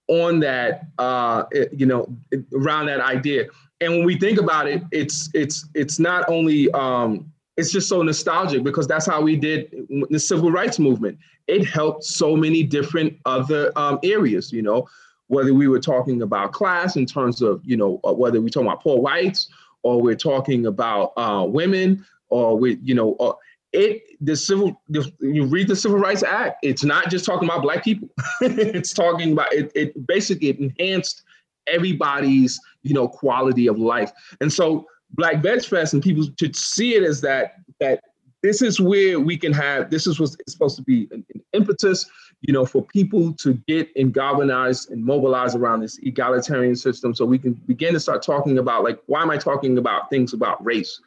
on 0.07 0.39
that 0.41 0.88
uh, 0.98 1.43
you 1.72 1.86
know 1.86 2.13
around 2.53 2.88
that 2.88 3.00
idea. 3.00 3.45
And 3.81 3.91
when 3.93 4.05
we 4.05 4.17
think 4.17 4.39
about 4.39 4.67
it, 4.67 4.84
it's 4.91 5.29
it's 5.34 5.67
it's 5.74 6.00
not 6.00 6.27
only 6.27 6.69
um, 6.72 7.31
it's 7.57 7.71
just 7.71 7.88
so 7.88 8.01
nostalgic 8.01 8.63
because 8.63 8.88
that's 8.88 9.05
how 9.05 9.21
we 9.21 9.35
did 9.35 9.88
the 10.09 10.19
civil 10.19 10.51
rights 10.51 10.77
movement. 10.79 11.17
It 11.47 11.65
helped 11.65 12.03
so 12.03 12.35
many 12.35 12.63
different 12.63 13.17
other 13.25 13.71
um, 13.75 14.00
areas, 14.03 14.51
you 14.51 14.62
know, 14.62 14.88
whether 15.27 15.53
we 15.53 15.67
were 15.67 15.79
talking 15.79 16.21
about 16.21 16.51
class 16.51 16.95
in 16.95 17.05
terms 17.05 17.41
of, 17.41 17.62
you 17.63 17.77
know, 17.77 18.00
uh, 18.03 18.13
whether 18.13 18.41
we're 18.41 18.50
talking 18.50 18.67
about 18.67 18.83
poor 18.83 19.00
whites 19.00 19.50
or 19.83 20.01
we're 20.01 20.15
talking 20.15 20.65
about 20.65 21.13
uh, 21.17 21.45
women 21.47 22.05
or 22.29 22.57
we, 22.57 22.77
you 22.81 22.93
know, 22.93 23.15
uh, 23.15 23.33
it 23.71 24.03
the 24.21 24.35
civil 24.35 24.81
the, 24.88 25.12
you 25.19 25.45
read 25.45 25.67
the 25.67 25.75
Civil 25.75 26.00
Rights 26.00 26.24
Act. 26.24 26.59
It's 26.63 26.83
not 26.83 27.09
just 27.09 27.25
talking 27.25 27.47
about 27.47 27.62
black 27.62 27.83
people. 27.83 28.09
it's 28.41 28.93
talking 28.93 29.33
about 29.33 29.51
it. 29.51 29.71
It 29.75 30.07
basically 30.07 30.50
enhanced 30.57 31.24
everybody's 31.67 32.59
you 32.83 32.93
know 32.93 33.07
quality 33.07 33.67
of 33.67 33.77
life. 33.77 34.12
And 34.39 34.51
so 34.51 34.88
Black 35.15 35.41
Veg 35.41 35.63
Fest 35.63 35.93
and 35.93 36.03
people 36.03 36.25
should 36.39 36.55
see 36.55 36.95
it 36.95 37.03
as 37.03 37.22
that 37.22 37.55
that 37.79 38.01
this 38.43 38.62
is 38.62 38.79
where 38.79 39.19
we 39.19 39.38
can 39.38 39.51
have 39.51 39.89
this 39.89 40.05
is 40.05 40.19
what's 40.19 40.38
supposed 40.48 40.75
to 40.75 40.84
be 40.84 41.07
an, 41.12 41.25
an 41.34 41.41
impetus 41.53 42.05
you 42.41 42.53
know 42.53 42.65
for 42.65 42.84
people 42.84 43.34
to 43.34 43.53
get 43.67 43.89
and 43.95 44.13
galvanize 44.13 44.88
and 44.89 45.03
mobilize 45.03 45.55
around 45.55 45.79
this 45.79 45.98
egalitarian 46.03 46.75
system 46.75 47.13
so 47.15 47.25
we 47.25 47.39
can 47.39 47.53
begin 47.65 47.93
to 47.93 48.00
start 48.00 48.22
talking 48.22 48.60
about 48.60 48.84
like 48.84 49.00
why 49.07 49.22
am 49.22 49.31
i 49.31 49.38
talking 49.38 49.77
about 49.77 50.10
things 50.10 50.34
about 50.34 50.63
race? 50.63 51.01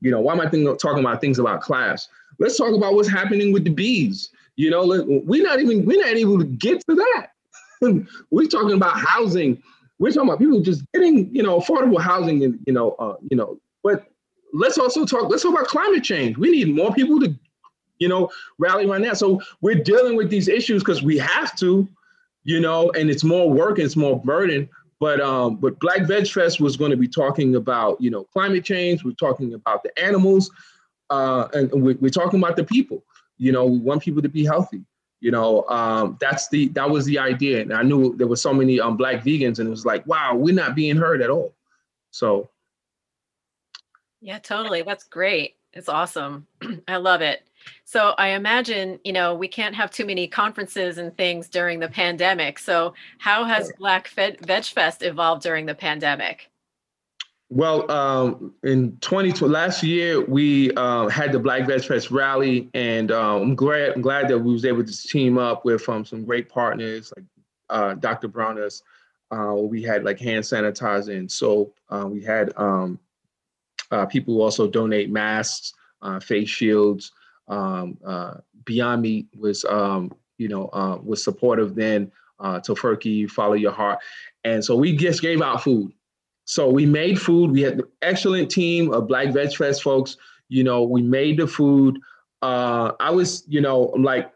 You 0.00 0.10
know 0.10 0.20
why 0.20 0.32
am 0.32 0.40
i 0.40 0.48
thinking, 0.48 0.74
talking 0.78 1.00
about 1.00 1.20
things 1.20 1.38
about 1.38 1.60
class? 1.60 2.08
Let's 2.38 2.56
talk 2.56 2.74
about 2.74 2.94
what's 2.94 3.08
happening 3.08 3.52
with 3.52 3.64
the 3.64 3.70
bees. 3.70 4.30
You 4.56 4.70
know 4.70 4.86
we're 5.26 5.42
not 5.42 5.60
even 5.60 5.84
we're 5.84 6.00
not 6.00 6.16
able 6.16 6.38
to 6.38 6.44
get 6.44 6.82
to 6.88 6.94
that. 6.94 7.30
We're 8.32 8.48
talking 8.48 8.72
about 8.72 8.98
housing 8.98 9.62
we're 9.98 10.12
talking 10.12 10.28
about 10.28 10.38
people 10.38 10.60
just 10.60 10.84
getting 10.92 11.34
you 11.34 11.42
know 11.42 11.58
affordable 11.58 12.00
housing 12.00 12.44
and 12.44 12.58
you 12.66 12.72
know 12.72 12.92
uh, 12.92 13.16
you 13.30 13.36
know 13.36 13.58
but 13.82 14.06
let's 14.52 14.78
also 14.78 15.04
talk 15.04 15.28
let's 15.28 15.42
talk 15.42 15.52
about 15.52 15.66
climate 15.66 16.04
change. 16.04 16.36
We 16.36 16.50
need 16.50 16.74
more 16.74 16.92
people 16.92 17.20
to 17.20 17.34
you 17.98 18.08
know 18.08 18.30
rally 18.58 18.86
around 18.86 19.02
that. 19.02 19.18
So 19.18 19.40
we're 19.60 19.82
dealing 19.82 20.16
with 20.16 20.30
these 20.30 20.48
issues 20.48 20.82
because 20.82 21.02
we 21.02 21.18
have 21.18 21.56
to 21.58 21.88
you 22.44 22.60
know 22.60 22.90
and 22.92 23.10
it's 23.10 23.24
more 23.24 23.50
work 23.50 23.78
and 23.78 23.86
it's 23.86 23.96
more 23.96 24.20
burden. 24.20 24.68
But 25.00 25.20
um 25.20 25.56
but 25.56 25.78
black 25.80 26.06
veg 26.06 26.28
fest 26.28 26.60
was 26.60 26.76
going 26.76 26.90
to 26.90 26.96
be 26.96 27.08
talking 27.08 27.56
about 27.56 28.00
you 28.00 28.10
know 28.10 28.24
climate 28.24 28.64
change. 28.64 29.04
We're 29.04 29.12
talking 29.12 29.54
about 29.54 29.82
the 29.82 29.96
animals 30.02 30.50
uh 31.10 31.48
and 31.52 31.70
we're, 31.82 31.96
we're 32.00 32.10
talking 32.10 32.40
about 32.40 32.56
the 32.56 32.64
people. 32.64 33.04
You 33.36 33.52
know 33.52 33.66
we 33.66 33.78
want 33.78 34.02
people 34.02 34.22
to 34.22 34.28
be 34.28 34.44
healthy 34.44 34.82
you 35.20 35.30
know 35.30 35.68
um, 35.68 36.16
that's 36.20 36.48
the 36.48 36.68
that 36.68 36.88
was 36.88 37.04
the 37.04 37.18
idea. 37.18 37.60
And 37.60 37.72
i 37.72 37.82
knew 37.82 38.16
there 38.16 38.26
were 38.26 38.36
so 38.36 38.52
many 38.54 38.80
um, 38.80 38.96
black 38.96 39.24
vegans 39.24 39.58
and 39.58 39.66
it 39.66 39.70
was 39.70 39.86
like 39.86 40.06
wow 40.06 40.34
we're 40.34 40.54
not 40.54 40.74
being 40.74 40.96
heard 40.96 41.22
at 41.22 41.30
all. 41.30 41.54
So 42.10 42.48
yeah 44.20 44.38
totally. 44.38 44.82
That's 44.82 45.04
great. 45.04 45.56
It's 45.72 45.88
awesome. 45.88 46.46
I 46.88 46.96
love 46.96 47.20
it. 47.20 47.42
So 47.84 48.14
i 48.18 48.28
imagine 48.28 48.98
you 49.04 49.12
know 49.12 49.34
we 49.34 49.48
can't 49.48 49.74
have 49.74 49.90
too 49.90 50.06
many 50.06 50.28
conferences 50.28 50.98
and 50.98 51.16
things 51.16 51.48
during 51.48 51.80
the 51.80 51.88
pandemic. 51.88 52.58
So 52.58 52.94
how 53.18 53.44
has 53.44 53.72
black 53.78 54.08
veg 54.08 54.64
fest 54.64 55.02
evolved 55.02 55.42
during 55.42 55.66
the 55.66 55.74
pandemic 55.74 56.50
well, 57.50 57.90
um, 57.90 58.54
in 58.62 58.98
2020, 58.98 59.52
last 59.52 59.82
year 59.82 60.20
we 60.20 60.70
uh, 60.74 61.08
had 61.08 61.32
the 61.32 61.38
Black 61.38 61.66
Veg 61.66 61.82
Fest 61.82 62.10
rally, 62.10 62.68
and 62.74 63.10
um, 63.10 63.42
I'm 63.42 63.54
glad 63.54 63.92
I'm 63.94 64.02
glad 64.02 64.28
that 64.28 64.38
we 64.38 64.52
was 64.52 64.66
able 64.66 64.84
to 64.84 65.08
team 65.08 65.38
up 65.38 65.64
with 65.64 65.88
um, 65.88 66.04
some 66.04 66.24
great 66.24 66.50
partners 66.50 67.10
like 67.16 67.24
uh, 67.70 67.94
Dr. 67.94 68.28
Bronner's. 68.28 68.82
Uh, 69.30 69.54
we 69.54 69.82
had 69.82 70.04
like 70.04 70.18
hand 70.18 70.44
sanitizer 70.44 71.16
and 71.16 71.30
soap. 71.30 71.74
Uh, 71.88 72.06
we 72.06 72.22
had 72.22 72.52
um, 72.56 72.98
uh, 73.90 74.04
people 74.04 74.34
who 74.34 74.42
also 74.42 74.68
donate 74.68 75.10
masks, 75.10 75.72
uh, 76.02 76.20
face 76.20 76.50
shields. 76.50 77.12
Um, 77.48 77.96
Beyond 78.64 79.00
Meat 79.00 79.26
was 79.38 79.64
you 80.36 80.48
know 80.48 81.00
was 81.02 81.24
supportive 81.24 81.74
then. 81.74 82.12
Uh, 82.40 82.60
Tofurky, 82.60 83.28
follow 83.28 83.54
your 83.54 83.72
heart, 83.72 83.98
and 84.44 84.62
so 84.62 84.76
we 84.76 84.94
just 84.94 85.22
gave 85.22 85.40
out 85.40 85.62
food 85.62 85.92
so 86.48 86.66
we 86.66 86.86
made 86.86 87.20
food. 87.20 87.50
We 87.50 87.60
had 87.60 87.74
an 87.74 87.84
excellent 88.00 88.50
team 88.50 88.90
of 88.94 89.06
Black 89.06 89.34
Veg 89.34 89.54
Fest 89.54 89.82
folks. 89.82 90.16
You 90.48 90.64
know, 90.64 90.82
we 90.82 91.02
made 91.02 91.38
the 91.38 91.46
food. 91.46 92.00
Uh, 92.40 92.92
I 92.98 93.10
was, 93.10 93.44
you 93.48 93.60
know, 93.60 93.92
like 93.98 94.32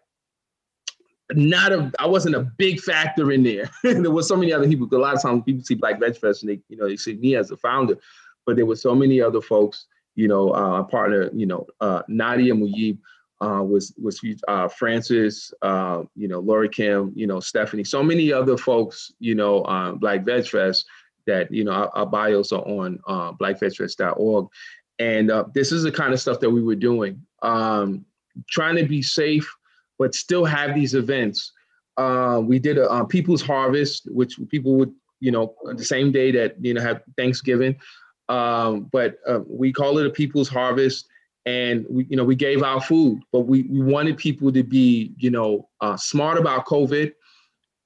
not 1.33 1.73
a 1.73 1.91
I 1.99 2.05
wasn't 2.05 2.35
a 2.35 2.41
big 2.41 2.81
factor 2.81 3.33
in 3.33 3.43
there. 3.43 3.71
there 3.83 4.11
was 4.11 4.29
so 4.29 4.37
many 4.37 4.53
other 4.53 4.69
people. 4.69 4.87
A 4.93 4.99
lot 4.99 5.15
of 5.15 5.23
times 5.23 5.45
people 5.47 5.65
see 5.65 5.75
Black 5.75 5.99
Veg 5.99 6.19
Fest 6.19 6.43
and 6.43 6.53
they, 6.53 6.61
you 6.69 6.77
know, 6.77 6.87
they 6.87 6.99
see 6.99 7.15
me 7.15 7.35
as 7.35 7.51
a 7.51 7.57
founder, 7.57 7.97
but 8.45 8.57
there 8.57 8.67
were 8.67 8.77
so 8.77 8.95
many 8.95 9.19
other 9.23 9.41
folks. 9.41 9.87
You 10.15 10.29
know, 10.29 10.55
uh, 10.55 10.81
a 10.81 10.85
partner, 10.85 11.31
you 11.33 11.47
know, 11.47 11.67
uh, 11.81 12.03
Nadia 12.09 12.53
Muyib 12.53 12.99
uh, 13.41 13.63
was 13.63 13.95
was 13.97 14.21
uh, 14.49 14.69
Francis, 14.69 15.55
uh, 15.63 16.03
you 16.15 16.29
know, 16.29 16.41
Lori 16.41 16.69
Kim, 16.69 17.11
you 17.17 17.27
know, 17.27 17.41
Stephanie, 17.41 17.85
so 17.85 18.03
many 18.03 18.31
other 18.31 18.59
folks, 18.59 19.13
you 19.19 19.35
know, 19.35 19.65
um, 19.65 19.97
Black 19.97 20.27
Veg 20.27 20.47
Fest 20.47 20.85
that 21.27 21.53
you 21.53 21.65
know 21.65 21.73
our, 21.73 21.91
our 21.95 22.07
bios 22.07 22.53
are 22.53 22.63
on 22.63 22.99
uh, 23.07 23.33
and 24.99 25.31
uh, 25.31 25.45
this 25.55 25.73
is 25.73 25.83
the 25.83 25.93
kind 25.93 26.13
of 26.13 26.21
stuff 26.21 26.41
that 26.41 26.51
we 26.51 26.63
were 26.63 26.77
doing 26.77 27.21
um, 27.43 28.05
trying 28.49 28.77
to 28.77 28.85
be 28.85 29.03
safe 29.03 29.51
but 29.99 30.17
still 30.17 30.45
have 30.45 30.75
these 30.75 30.95
events. 30.95 31.53
Uh, 31.97 32.41
we 32.43 32.59
did 32.59 32.77
a 32.77 32.91
uh, 32.91 33.05
people's 33.05 33.43
harvest 33.43 34.09
which 34.11 34.35
people 34.49 34.75
would 34.75 34.93
you 35.21 35.31
know 35.31 35.55
the 35.77 35.85
same 35.85 36.11
day 36.11 36.33
that 36.33 36.57
you 36.61 36.75
know 36.75 36.81
have 36.81 37.03
thanksgiving. 37.17 37.77
Um, 38.29 38.89
but 38.91 39.19
uh, 39.29 39.41
we 39.47 39.73
call 39.73 39.99
it 39.99 40.07
a 40.07 40.11
people's 40.11 40.49
harvest 40.49 41.07
and 41.45 41.85
we 41.89 42.07
you 42.07 42.17
know 42.17 42.25
we 42.25 42.35
gave 42.35 42.63
out 42.63 42.85
food 42.85 43.21
but 43.33 43.41
we, 43.41 43.63
we 43.65 43.81
wanted 43.81 44.17
people 44.17 44.51
to 44.53 44.63
be 44.63 45.13
you 45.19 45.31
know 45.31 45.69
uh, 45.81 45.97
smart 45.97 46.39
about 46.39 46.67
covid 46.67 47.13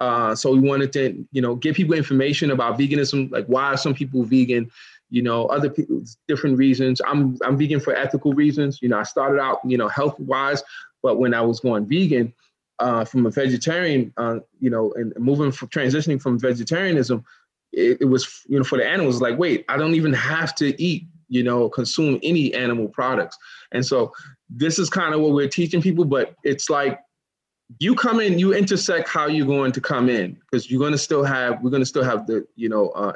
uh, 0.01 0.35
so 0.35 0.53
we 0.53 0.61
wanted 0.61 0.93
to, 0.93 1.27
you 1.33 1.41
know, 1.41 1.55
give 1.55 1.75
people 1.75 1.95
information 1.95 2.51
about 2.51 2.79
veganism, 2.79 3.31
like 3.31 3.47
why 3.47 3.65
are 3.65 3.77
some 3.77 3.95
people 3.95 4.23
vegan, 4.25 4.71
you 5.11 5.23
know, 5.23 5.47
other 5.47 5.71
people, 5.71 6.03
different 6.29 6.59
reasons. 6.59 7.01
I'm 7.07 7.39
I'm 7.45 7.57
vegan 7.57 7.81
for 7.81 7.95
ethical 7.95 8.33
reasons. 8.33 8.81
You 8.83 8.89
know, 8.89 8.99
I 8.99 9.05
started 9.05 9.41
out, 9.41 9.61
you 9.65 9.79
know, 9.79 9.89
health 9.89 10.19
wise, 10.19 10.63
but 11.03 11.19
when 11.19 11.33
I 11.33 11.41
was 11.41 11.61
going 11.61 11.87
vegan, 11.87 12.35
uh, 12.79 13.05
from 13.05 13.27
a 13.27 13.31
vegetarian, 13.31 14.13
uh, 14.17 14.39
you 14.61 14.71
know, 14.71 14.93
and 14.97 15.13
moving 15.19 15.53
from 15.53 15.69
transitioning 15.69 16.21
from 16.21 16.39
vegetarianism, 16.39 17.25
it, 17.73 17.99
it 18.03 18.05
was, 18.07 18.43
you 18.49 18.59
know, 18.59 18.65
for 18.65 18.79
the 18.79 18.87
animals, 18.87 19.23
like, 19.23 19.39
wait, 19.39 19.65
I 19.69 19.77
don't 19.77 19.95
even 19.95 20.13
have 20.13 20.55
to 20.57 20.81
eat, 20.83 21.07
you 21.29 21.43
know, 21.43 21.69
consume 21.69 22.19
any 22.23 22.53
animal 22.55 22.89
products. 22.89 23.39
And 23.73 23.85
so 23.85 24.13
this 24.51 24.79
is 24.79 24.91
kind 24.91 25.15
of 25.15 25.21
what 25.21 25.33
we're 25.33 25.49
teaching 25.49 25.83
people, 25.83 26.05
but 26.05 26.35
it's 26.45 26.69
like 26.69 27.01
you 27.79 27.95
come 27.95 28.21
in, 28.21 28.39
you 28.39 28.55
intersect 28.55 29.09
how 29.09 29.27
you're 29.27 29.47
going 29.47 29.73
to 29.73 29.81
come 29.81 30.09
in 30.09 30.35
because 30.35 30.71
you're 30.71 30.81
going 30.81 30.93
to 30.93 30.99
still 30.99 31.25
have, 31.25 31.61
we're 31.63 31.71
going 31.71 31.83
to 31.83 31.87
still 31.87 32.05
have 32.05 32.27
the, 32.27 32.47
you 32.55 32.69
know, 32.69 32.91
uh, 32.91 33.13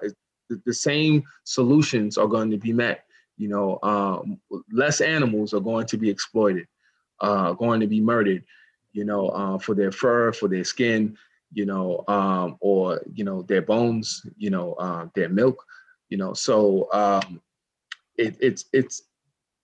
the, 0.49 0.61
the, 0.67 0.75
same 0.75 1.23
solutions 1.45 2.19
are 2.19 2.27
going 2.27 2.51
to 2.51 2.59
be 2.59 2.73
met. 2.73 3.05
You 3.37 3.49
know, 3.49 3.79
um, 3.83 4.41
less 4.73 5.01
animals 5.01 5.55
are 5.55 5.61
going 5.61 5.87
to 5.87 5.97
be 5.97 6.11
exploited, 6.11 6.67
uh, 7.21 7.53
going 7.53 7.81
to 7.81 7.87
be 7.87 8.01
murdered, 8.01 8.45
you 8.93 9.05
know, 9.05 9.29
uh, 9.29 9.59
for 9.59 9.75
their 9.75 9.93
fur, 9.93 10.33
for 10.33 10.49
their 10.49 10.65
skin, 10.65 11.17
you 11.53 11.65
know, 11.65 12.05
um, 12.09 12.57
or, 12.61 13.01
you 13.15 13.25
know, 13.25 13.43
their 13.43 13.63
bones, 13.63 14.27
you 14.37 14.51
know, 14.51 14.75
uh, 14.75 15.07
their 15.15 15.29
milk, 15.29 15.65
you 16.09 16.19
know, 16.19 16.35
so 16.35 16.93
um, 16.93 17.41
it, 18.19 18.37
it's, 18.41 18.67
it's, 18.73 19.03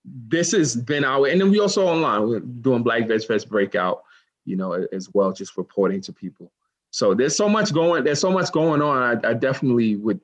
this 0.04 0.52
has 0.52 0.76
been 0.76 1.04
our, 1.04 1.26
and 1.26 1.40
then 1.40 1.50
we 1.50 1.58
also 1.58 1.86
online, 1.86 2.28
we're 2.28 2.40
doing 2.40 2.84
Black 2.84 3.08
Veg 3.08 3.24
Fest 3.24 3.48
breakout 3.50 4.04
you 4.46 4.56
know, 4.56 4.72
as 4.92 5.12
well, 5.12 5.32
just 5.32 5.58
reporting 5.58 6.00
to 6.02 6.12
people. 6.12 6.50
So 6.90 7.12
there's 7.12 7.36
so 7.36 7.48
much 7.48 7.74
going, 7.74 8.04
there's 8.04 8.20
so 8.20 8.30
much 8.30 8.50
going 8.52 8.80
on. 8.80 9.02
I, 9.24 9.30
I 9.30 9.34
definitely 9.34 9.96
would 9.96 10.20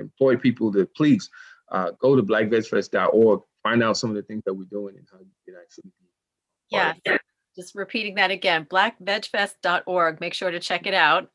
employ 0.00 0.36
people 0.36 0.72
to 0.72 0.86
please 0.86 1.30
uh, 1.70 1.92
go 2.00 2.16
to 2.16 2.22
blackvegfest.org, 2.22 3.42
find 3.62 3.82
out 3.82 3.96
some 3.96 4.10
of 4.10 4.16
the 4.16 4.22
things 4.22 4.42
that 4.46 4.54
we're 4.54 4.64
doing 4.64 4.96
and 4.96 5.06
how 5.12 5.18
you 5.18 5.26
can 5.44 5.54
actually 5.62 5.90
be. 6.00 6.06
Yeah, 6.70 6.94
just 7.54 7.74
repeating 7.74 8.14
that 8.16 8.30
again, 8.30 8.66
blackvegfest.org. 8.70 10.20
Make 10.20 10.34
sure 10.34 10.50
to 10.50 10.60
check 10.60 10.86
it 10.86 10.94
out. 10.94 11.30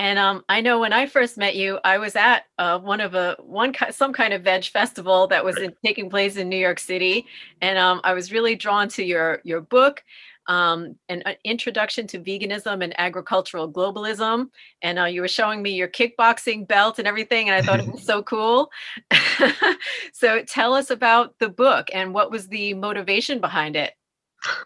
And 0.00 0.16
um, 0.18 0.44
I 0.48 0.60
know 0.60 0.78
when 0.78 0.92
I 0.92 1.06
first 1.06 1.36
met 1.36 1.56
you, 1.56 1.80
I 1.82 1.98
was 1.98 2.14
at 2.14 2.44
uh, 2.56 2.78
one 2.78 3.00
of 3.00 3.16
a 3.16 3.36
one 3.40 3.74
some 3.90 4.12
kind 4.12 4.32
of 4.32 4.42
veg 4.42 4.64
festival 4.66 5.26
that 5.26 5.44
was 5.44 5.58
in, 5.58 5.74
taking 5.84 6.08
place 6.08 6.36
in 6.36 6.48
New 6.48 6.56
York 6.56 6.78
City, 6.78 7.26
and 7.60 7.76
um, 7.76 8.00
I 8.04 8.12
was 8.12 8.30
really 8.30 8.54
drawn 8.54 8.88
to 8.90 9.02
your 9.02 9.40
your 9.42 9.60
book 9.60 10.04
um, 10.48 10.96
an, 11.08 11.22
an, 11.26 11.36
introduction 11.44 12.06
to 12.08 12.18
veganism 12.18 12.82
and 12.82 12.98
agricultural 12.98 13.70
globalism. 13.70 14.48
And 14.82 14.98
uh, 14.98 15.04
you 15.04 15.20
were 15.20 15.28
showing 15.28 15.62
me 15.62 15.70
your 15.70 15.88
kickboxing 15.88 16.66
belt 16.66 16.98
and 16.98 17.06
everything, 17.06 17.48
and 17.48 17.56
I 17.56 17.62
thought 17.62 17.80
it 17.80 17.92
was 17.92 18.02
so 18.04 18.22
cool. 18.22 18.70
so 20.12 20.42
tell 20.42 20.74
us 20.74 20.90
about 20.90 21.38
the 21.38 21.48
book 21.48 21.88
and 21.92 22.12
what 22.14 22.30
was 22.30 22.48
the 22.48 22.74
motivation 22.74 23.40
behind 23.40 23.76
it? 23.76 23.92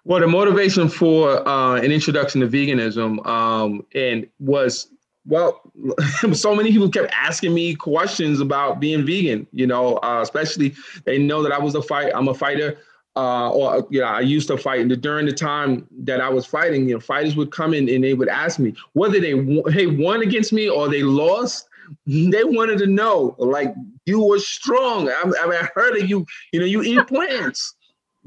Well, 0.04 0.20
the 0.20 0.28
motivation 0.28 0.88
for 0.88 1.46
uh, 1.48 1.76
an 1.76 1.92
introduction 1.92 2.40
to 2.42 2.48
veganism 2.48 3.26
um, 3.26 3.84
and 3.94 4.28
was 4.38 4.88
well, 5.24 5.60
so 6.32 6.54
many 6.54 6.72
people 6.72 6.90
kept 6.90 7.12
asking 7.12 7.54
me 7.54 7.74
questions 7.74 8.40
about 8.40 8.80
being 8.80 9.06
vegan. 9.06 9.46
You 9.52 9.66
know, 9.66 9.96
uh, 9.98 10.20
especially 10.20 10.74
they 11.04 11.18
know 11.18 11.42
that 11.42 11.52
I 11.52 11.58
was 11.58 11.74
a 11.74 11.82
fight. 11.82 12.12
I'm 12.14 12.28
a 12.28 12.34
fighter 12.34 12.78
uh, 13.16 13.50
or 13.50 13.86
you 13.90 14.00
know, 14.00 14.06
I 14.06 14.20
used 14.20 14.48
to 14.48 14.56
fight. 14.56 14.80
And 14.80 15.02
during 15.02 15.26
the 15.26 15.32
time 15.32 15.86
that 16.04 16.20
I 16.20 16.28
was 16.28 16.46
fighting, 16.46 16.88
you 16.88 16.94
know, 16.94 17.00
fighters 17.00 17.36
would 17.36 17.52
come 17.52 17.74
in 17.74 17.88
and 17.88 18.02
they 18.02 18.14
would 18.14 18.28
ask 18.28 18.58
me 18.58 18.74
whether 18.94 19.20
they 19.20 19.34
they 19.72 19.86
won 19.86 20.22
against 20.22 20.52
me 20.52 20.68
or 20.68 20.88
they 20.88 21.02
lost. 21.02 21.68
They 22.06 22.44
wanted 22.44 22.78
to 22.78 22.86
know, 22.86 23.34
like, 23.38 23.74
you 24.06 24.24
were 24.24 24.38
strong. 24.38 25.10
I, 25.10 25.20
I 25.42 25.46
mean, 25.46 25.58
I 25.60 25.68
heard 25.74 25.94
that 25.94 26.08
you, 26.08 26.24
you 26.50 26.60
know, 26.60 26.64
you 26.64 26.80
eat 26.82 27.06
plants, 27.08 27.74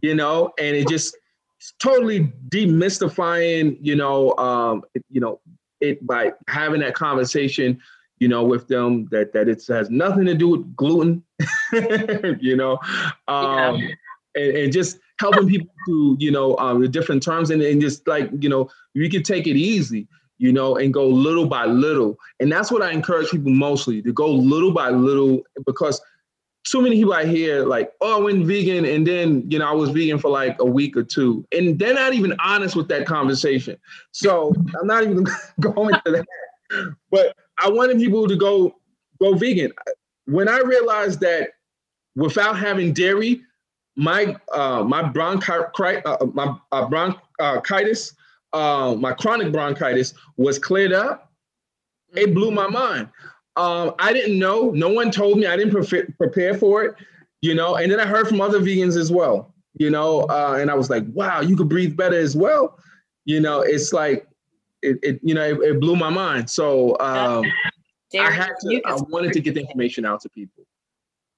you 0.04 0.14
know, 0.14 0.54
and 0.60 0.76
it 0.76 0.88
just 0.88 1.18
totally 1.80 2.32
demystifying, 2.50 3.78
you 3.82 3.96
know, 3.96 4.36
um, 4.38 4.84
you 5.10 5.20
know, 5.20 5.40
it 5.82 6.06
by 6.06 6.34
having 6.48 6.82
that 6.82 6.94
conversation, 6.94 7.80
you 8.20 8.28
know, 8.28 8.44
with 8.44 8.68
them 8.68 9.08
that 9.12 9.34
that 9.34 9.48
it 9.48 9.64
has 9.68 9.90
nothing 9.90 10.26
to 10.26 10.36
do 10.36 10.50
with 10.50 10.76
gluten, 10.76 11.24
you 12.40 12.56
know, 12.56 12.78
um, 13.28 13.78
yeah. 13.78 13.88
And, 14.36 14.58
and, 14.58 14.74
just 14.74 15.00
helping 15.20 15.48
people 15.48 15.68
to, 15.88 16.18
you 16.20 16.32
know, 16.32 16.58
um, 16.58 16.82
the 16.82 16.88
different 16.88 17.24
terms 17.24 17.50
and, 17.50 17.62
and 17.62 17.82
just 17.82 18.08
like, 18.08 18.30
you 18.40 18.50
know, 18.50 18.70
we 18.94 19.10
could 19.10 19.26
take 19.26 19.48
it 19.48 19.56
easy, 19.56 20.08
you 20.38 20.52
know, 20.52 20.76
and 20.76 20.94
go 20.94 21.08
little 21.08 21.46
by 21.46 21.66
little. 21.66 22.18
And 22.40 22.52
that's 22.52 22.72
what 22.72 22.82
I 22.82 22.92
encourage 22.92 23.30
people 23.32 23.52
mostly 23.52 24.02
to 24.02 24.14
go 24.14 24.30
little 24.30 24.72
by 24.72 24.90
little 24.90 25.44
because 25.66 26.02
so 26.66 26.82
many 26.82 26.96
people 26.96 27.14
I 27.14 27.26
hear 27.26 27.64
like, 27.64 27.94
oh, 28.02 28.20
I 28.20 28.24
went 28.24 28.46
vegan 28.46 28.86
and 28.86 29.06
then, 29.06 29.50
you 29.50 29.60
know, 29.60 29.68
I 29.68 29.74
was 29.74 29.92
vegan 29.92 30.18
for 30.18 30.30
like 30.30 30.58
a 30.60 30.66
week 30.66 30.98
or 30.98 31.04
two. 31.04 31.46
And 31.52 31.78
they're 31.78 31.94
not 31.94 32.14
even 32.14 32.36
honest 32.44 32.76
with 32.76 32.88
that 32.88 33.06
conversation. 33.06 33.78
So 34.12 34.52
I'm 34.80 34.88
not 34.88 35.04
even 35.04 35.26
going 35.60 35.94
to 36.06 36.12
that. 36.12 36.26
But 37.12 37.36
I 37.64 37.70
wanted 37.70 38.00
people 38.00 38.28
to 38.28 38.36
go 38.36 38.76
go 39.22 39.36
vegan. 39.36 39.72
When 40.26 40.50
I 40.50 40.58
realized 40.60 41.20
that 41.20 41.52
without 42.16 42.58
having 42.58 42.94
dairy, 42.94 43.42
my 43.96 44.36
uh, 44.52 44.84
my 44.84 45.04
bronchi- 45.04 46.02
uh, 46.06 46.26
my 46.34 46.56
uh, 46.72 46.88
bronchitis, 46.88 48.14
uh, 48.54 48.96
my 48.98 49.14
chronic 49.14 49.52
bronchitis 49.52 50.14
was 50.38 50.60
cleared 50.60 50.94
up. 50.94 51.32
It 52.14 52.34
blew 52.34 52.52
my 52.52 52.68
mind. 52.68 53.10
Um, 53.56 53.94
I 54.00 54.12
didn't 54.12 54.38
know. 54.38 54.72
No 54.72 54.90
one 54.90 55.12
told 55.12 55.38
me. 55.38 55.46
I 55.46 55.56
didn't 55.56 55.72
pre- 55.72 56.04
prepare 56.18 56.56
for 56.56 56.84
it, 56.84 56.96
you 57.42 57.56
know. 57.56 57.76
And 57.76 57.92
then 57.92 58.00
I 58.00 58.06
heard 58.06 58.28
from 58.28 58.42
other 58.42 58.60
vegans 58.60 58.98
as 58.98 59.12
well, 59.12 59.54
you 59.76 59.90
know. 59.90 60.22
Uh, 60.24 60.58
and 60.60 60.70
I 60.70 60.76
was 60.76 60.90
like, 60.90 61.04
wow, 61.14 61.42
you 61.42 61.56
could 61.56 61.70
breathe 61.70 61.96
better 61.96 62.18
as 62.18 62.36
well. 62.36 62.78
You 63.24 63.40
know, 63.40 63.62
it's 63.62 63.94
like, 63.94 64.28
it, 64.82 65.00
it 65.02 65.20
you 65.24 65.34
know, 65.34 65.44
it, 65.44 65.58
it, 65.62 65.80
blew 65.80 65.96
my 65.96 66.10
mind. 66.10 66.50
So 66.50 67.00
um, 67.00 67.46
I 68.20 68.30
had 68.30 68.52
to. 68.62 68.82
I 68.86 68.96
wanted 68.96 69.34
to 69.34 69.40
get 69.40 69.54
the 69.54 69.62
information 69.62 70.06
out 70.06 70.22
to 70.22 70.30
people, 70.30 70.66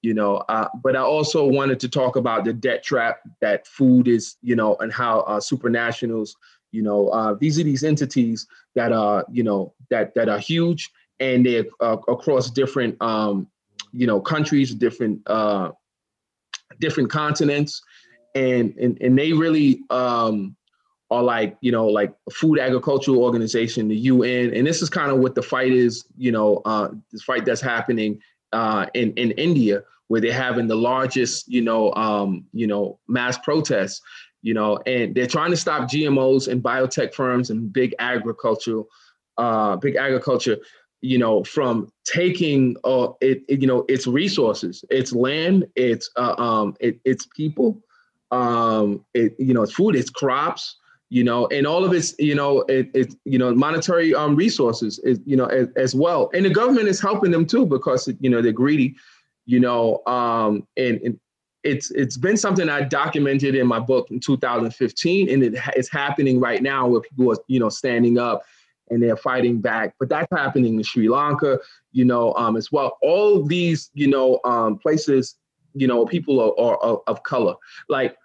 you 0.02 0.14
know. 0.14 0.36
Uh, 0.48 0.68
but 0.82 0.96
I 0.96 1.00
also 1.00 1.46
wanted 1.46 1.80
to 1.80 1.88
talk 1.88 2.16
about 2.16 2.44
the 2.44 2.52
debt 2.52 2.82
trap 2.82 3.20
that 3.40 3.66
food 3.66 4.08
is, 4.08 4.36
you 4.42 4.56
know, 4.56 4.76
and 4.76 4.92
how 4.92 5.20
uh, 5.20 5.40
supranationals, 5.40 6.30
you 6.72 6.82
know, 6.82 7.08
uh, 7.08 7.34
these 7.34 7.58
are 7.58 7.64
these 7.64 7.84
entities 7.84 8.46
that 8.74 8.92
are, 8.92 9.24
you 9.30 9.42
know, 9.42 9.74
that 9.90 10.14
that 10.14 10.28
are 10.28 10.38
huge 10.38 10.90
and 11.20 11.44
they're 11.44 11.64
uh, 11.80 11.96
across 12.08 12.50
different 12.50 13.00
um, 13.02 13.48
you 13.92 14.06
know 14.06 14.20
countries, 14.20 14.74
different 14.74 15.20
uh, 15.26 15.70
different 16.80 17.10
continents, 17.10 17.82
and 18.34 18.74
and 18.78 18.98
and 19.00 19.18
they 19.18 19.32
really 19.32 19.80
um, 19.90 20.56
are 21.10 21.22
like 21.22 21.56
you 21.60 21.72
know 21.72 21.86
like 21.86 22.12
a 22.28 22.30
food 22.30 22.58
agricultural 22.58 23.22
organization, 23.22 23.88
the 23.88 23.96
UN, 23.96 24.54
and 24.54 24.66
this 24.66 24.82
is 24.82 24.88
kind 24.88 25.10
of 25.10 25.18
what 25.18 25.34
the 25.34 25.42
fight 25.42 25.72
is. 25.72 26.04
You 26.16 26.32
know, 26.32 26.62
uh, 26.64 26.88
this 27.10 27.22
fight 27.22 27.44
that's 27.44 27.60
happening 27.60 28.20
uh, 28.52 28.86
in 28.94 29.12
in 29.12 29.32
India, 29.32 29.82
where 30.08 30.20
they're 30.20 30.32
having 30.32 30.66
the 30.66 30.76
largest 30.76 31.48
you 31.48 31.62
know 31.62 31.92
um, 31.94 32.44
you 32.52 32.66
know 32.66 32.98
mass 33.08 33.38
protests. 33.38 34.00
You 34.40 34.54
know, 34.54 34.78
and 34.86 35.16
they're 35.16 35.26
trying 35.26 35.50
to 35.50 35.56
stop 35.56 35.90
GMOs 35.90 36.46
and 36.46 36.62
biotech 36.62 37.12
firms 37.12 37.50
and 37.50 37.72
big 37.72 37.92
agricultural, 37.98 38.88
uh, 39.36 39.74
big 39.76 39.96
agriculture 39.96 40.58
you 41.00 41.18
know, 41.18 41.44
from 41.44 41.92
taking 42.04 42.76
uh, 42.84 43.08
it, 43.20 43.42
it, 43.48 43.60
you 43.60 43.66
know, 43.66 43.84
its 43.88 44.06
resources, 44.06 44.84
its 44.90 45.12
land, 45.12 45.66
its 45.76 46.10
uh, 46.16 46.34
um, 46.38 46.74
it, 46.80 46.98
its 47.04 47.26
people, 47.26 47.80
um, 48.30 49.04
it, 49.14 49.34
you 49.38 49.54
know, 49.54 49.62
it's 49.62 49.72
food, 49.72 49.94
its 49.94 50.10
crops, 50.10 50.76
you 51.10 51.24
know, 51.24 51.46
and 51.46 51.66
all 51.66 51.84
of 51.84 51.92
its, 51.92 52.14
you 52.18 52.34
know, 52.34 52.60
it, 52.62 52.90
it 52.94 53.14
you 53.24 53.38
know, 53.38 53.54
monetary 53.54 54.14
um, 54.14 54.36
resources, 54.36 54.98
is, 55.00 55.20
you 55.24 55.36
know, 55.36 55.46
as, 55.46 55.68
as, 55.76 55.94
well. 55.94 56.30
And 56.34 56.44
the 56.44 56.50
government 56.50 56.88
is 56.88 57.00
helping 57.00 57.30
them 57.30 57.46
too 57.46 57.64
because 57.64 58.08
you 58.20 58.28
know 58.28 58.42
they're 58.42 58.52
greedy, 58.52 58.94
you 59.46 59.58
know, 59.58 60.02
um, 60.06 60.66
and, 60.76 61.00
and 61.00 61.20
it's 61.64 61.90
it's 61.92 62.16
been 62.16 62.36
something 62.36 62.68
I 62.68 62.82
documented 62.82 63.54
in 63.54 63.66
my 63.66 63.80
book 63.80 64.10
in 64.10 64.20
2015, 64.20 65.30
and 65.30 65.42
it, 65.42 65.54
it's 65.74 65.90
happening 65.90 66.40
right 66.40 66.62
now 66.62 66.86
where 66.86 67.00
people 67.00 67.32
are 67.32 67.38
you 67.48 67.58
know 67.58 67.70
standing 67.70 68.18
up 68.18 68.44
and 68.90 69.02
they're 69.02 69.16
fighting 69.16 69.60
back. 69.60 69.94
But 69.98 70.08
that's 70.08 70.28
happening 70.32 70.76
in 70.76 70.82
Sri 70.82 71.08
Lanka, 71.08 71.58
you 71.92 72.04
know, 72.04 72.34
um, 72.34 72.56
as 72.56 72.72
well. 72.72 72.96
All 73.02 73.44
these, 73.44 73.90
you 73.94 74.08
know, 74.08 74.40
um, 74.44 74.78
places, 74.78 75.36
you 75.74 75.86
know, 75.86 76.06
people 76.06 76.40
are, 76.40 76.58
are, 76.58 76.82
are, 76.82 77.00
of 77.06 77.22
color. 77.22 77.54
Like 77.88 78.16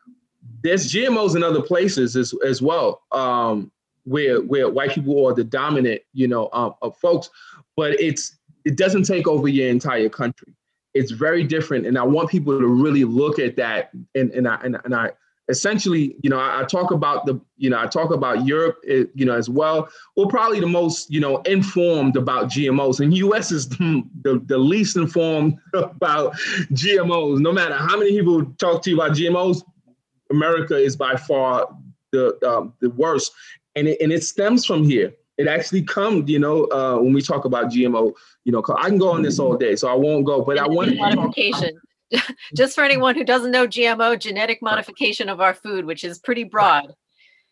there's 0.63 0.91
GMOs 0.91 1.36
in 1.36 1.43
other 1.43 1.62
places 1.62 2.15
as, 2.15 2.34
as 2.45 2.62
well, 2.62 3.01
um, 3.12 3.71
where 4.06 4.41
where 4.41 4.69
white 4.69 4.91
people 4.91 5.25
are 5.25 5.34
the 5.34 5.43
dominant, 5.43 6.01
you 6.13 6.27
know, 6.27 6.49
um, 6.53 6.73
of 6.82 6.97
folks. 6.97 7.29
But 7.75 7.99
it's 7.99 8.38
it 8.65 8.77
doesn't 8.77 9.03
take 9.03 9.27
over 9.27 9.47
your 9.47 9.69
entire 9.69 10.10
country. 10.10 10.53
It's 10.93 11.12
very 11.12 11.43
different, 11.43 11.86
and 11.86 11.97
I 11.97 12.03
want 12.03 12.29
people 12.29 12.58
to 12.58 12.67
really 12.67 13.03
look 13.03 13.39
at 13.39 13.56
that. 13.58 13.91
And 14.15 14.32
and 14.32 14.47
I 14.47 14.56
and, 14.63 14.77
and 14.86 14.95
I 14.95 15.12
essentially, 15.49 16.15
you 16.21 16.29
know, 16.29 16.39
I, 16.39 16.62
I, 16.62 16.63
talk 16.63 16.91
about 16.91 17.25
the, 17.25 17.39
you 17.58 17.69
know, 17.69 17.77
I 17.77 17.86
talk 17.88 18.12
about 18.12 18.45
Europe, 18.45 18.77
eh, 18.88 19.03
you 19.13 19.25
know, 19.25 19.36
as 19.36 19.49
well. 19.49 19.89
We're 20.15 20.27
probably 20.27 20.62
the 20.62 20.67
most, 20.67 21.12
you 21.12 21.19
know, 21.19 21.38
informed 21.39 22.15
about 22.15 22.45
GMOs, 22.45 22.99
and 22.99 23.15
U.S. 23.17 23.51
is 23.51 23.67
the, 23.69 24.03
the, 24.21 24.41
the 24.45 24.58
least 24.58 24.95
informed 24.95 25.58
about 25.73 26.34
GMOs. 26.71 27.39
No 27.39 27.51
matter 27.51 27.75
how 27.75 27.97
many 27.97 28.12
people 28.12 28.45
talk 28.58 28.84
to 28.84 28.89
you 28.89 28.95
about 28.95 29.17
GMOs, 29.17 29.63
America 30.29 30.75
is 30.75 30.95
by 30.95 31.15
far 31.15 31.67
the 32.12 32.38
um, 32.47 32.73
the 32.79 32.89
worst, 32.91 33.31
and 33.75 33.88
it, 33.88 33.99
and 34.01 34.12
it 34.12 34.23
stems 34.23 34.65
from 34.65 34.83
here. 34.83 35.13
It 35.38 35.47
actually 35.47 35.81
comes, 35.81 36.29
you 36.29 36.39
know, 36.39 36.65
uh, 36.65 36.97
when 36.99 37.12
we 37.12 37.21
talk 37.21 37.45
about 37.45 37.71
GMO, 37.71 38.13
you 38.45 38.51
know, 38.51 38.63
I 38.77 38.88
can 38.89 38.99
go 38.99 39.12
on 39.12 39.23
this 39.23 39.39
all 39.39 39.57
day, 39.57 39.75
so 39.75 39.88
I 39.88 39.95
won't 39.95 40.25
go. 40.25 40.43
But 40.43 40.59
I 40.59 40.67
want 40.67 40.95
talk 40.97 41.71
just 42.55 42.75
for 42.75 42.83
anyone 42.83 43.15
who 43.15 43.23
doesn't 43.23 43.51
know 43.51 43.67
GMO, 43.67 44.19
genetic 44.19 44.62
modification 44.62 45.29
of 45.29 45.41
our 45.41 45.53
food, 45.53 45.86
which 45.86 46.03
is 46.03 46.19
pretty 46.19 46.43
broad. 46.43 46.93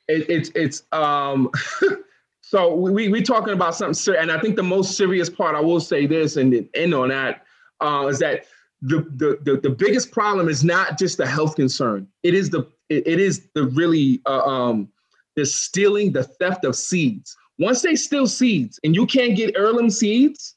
It, 0.08 0.30
it's 0.30 0.52
it's 0.56 0.84
um 0.92 1.50
so 2.42 2.76
we 2.76 3.10
we 3.10 3.22
talking 3.22 3.54
about 3.54 3.76
something 3.76 3.94
serious, 3.94 4.22
and 4.22 4.32
I 4.32 4.40
think 4.40 4.56
the 4.56 4.64
most 4.64 4.96
serious 4.96 5.30
part 5.30 5.56
I 5.56 5.62
will 5.62 5.80
say 5.80 6.06
this 6.06 6.38
and 6.38 6.68
end 6.74 6.94
on 6.94 7.10
that 7.10 7.44
uh, 7.80 8.08
is 8.08 8.20
that 8.20 8.46
the, 8.82 9.40
the 9.44 9.58
the 9.58 9.70
biggest 9.70 10.12
problem 10.12 10.50
is 10.50 10.64
not 10.64 10.98
just 10.98 11.18
the 11.18 11.28
health 11.28 11.56
concern. 11.56 12.08
It 12.24 12.34
is 12.34 12.50
the 12.50 12.62
it, 12.90 13.06
it 13.08 13.20
is 13.20 13.48
the 13.54 13.66
really 13.68 14.22
uh, 14.26 14.44
um 14.44 14.90
the 15.36 15.46
stealing, 15.46 16.12
the 16.12 16.24
theft 16.24 16.66
of 16.66 16.76
seeds. 16.76 17.36
Once 17.60 17.82
they 17.82 17.96
steal 17.96 18.28
seeds 18.28 18.80
and 18.84 18.96
you 18.96 19.06
can't 19.06 19.36
get 19.36 19.56
heirloom 19.56 19.90
seeds, 19.90 20.56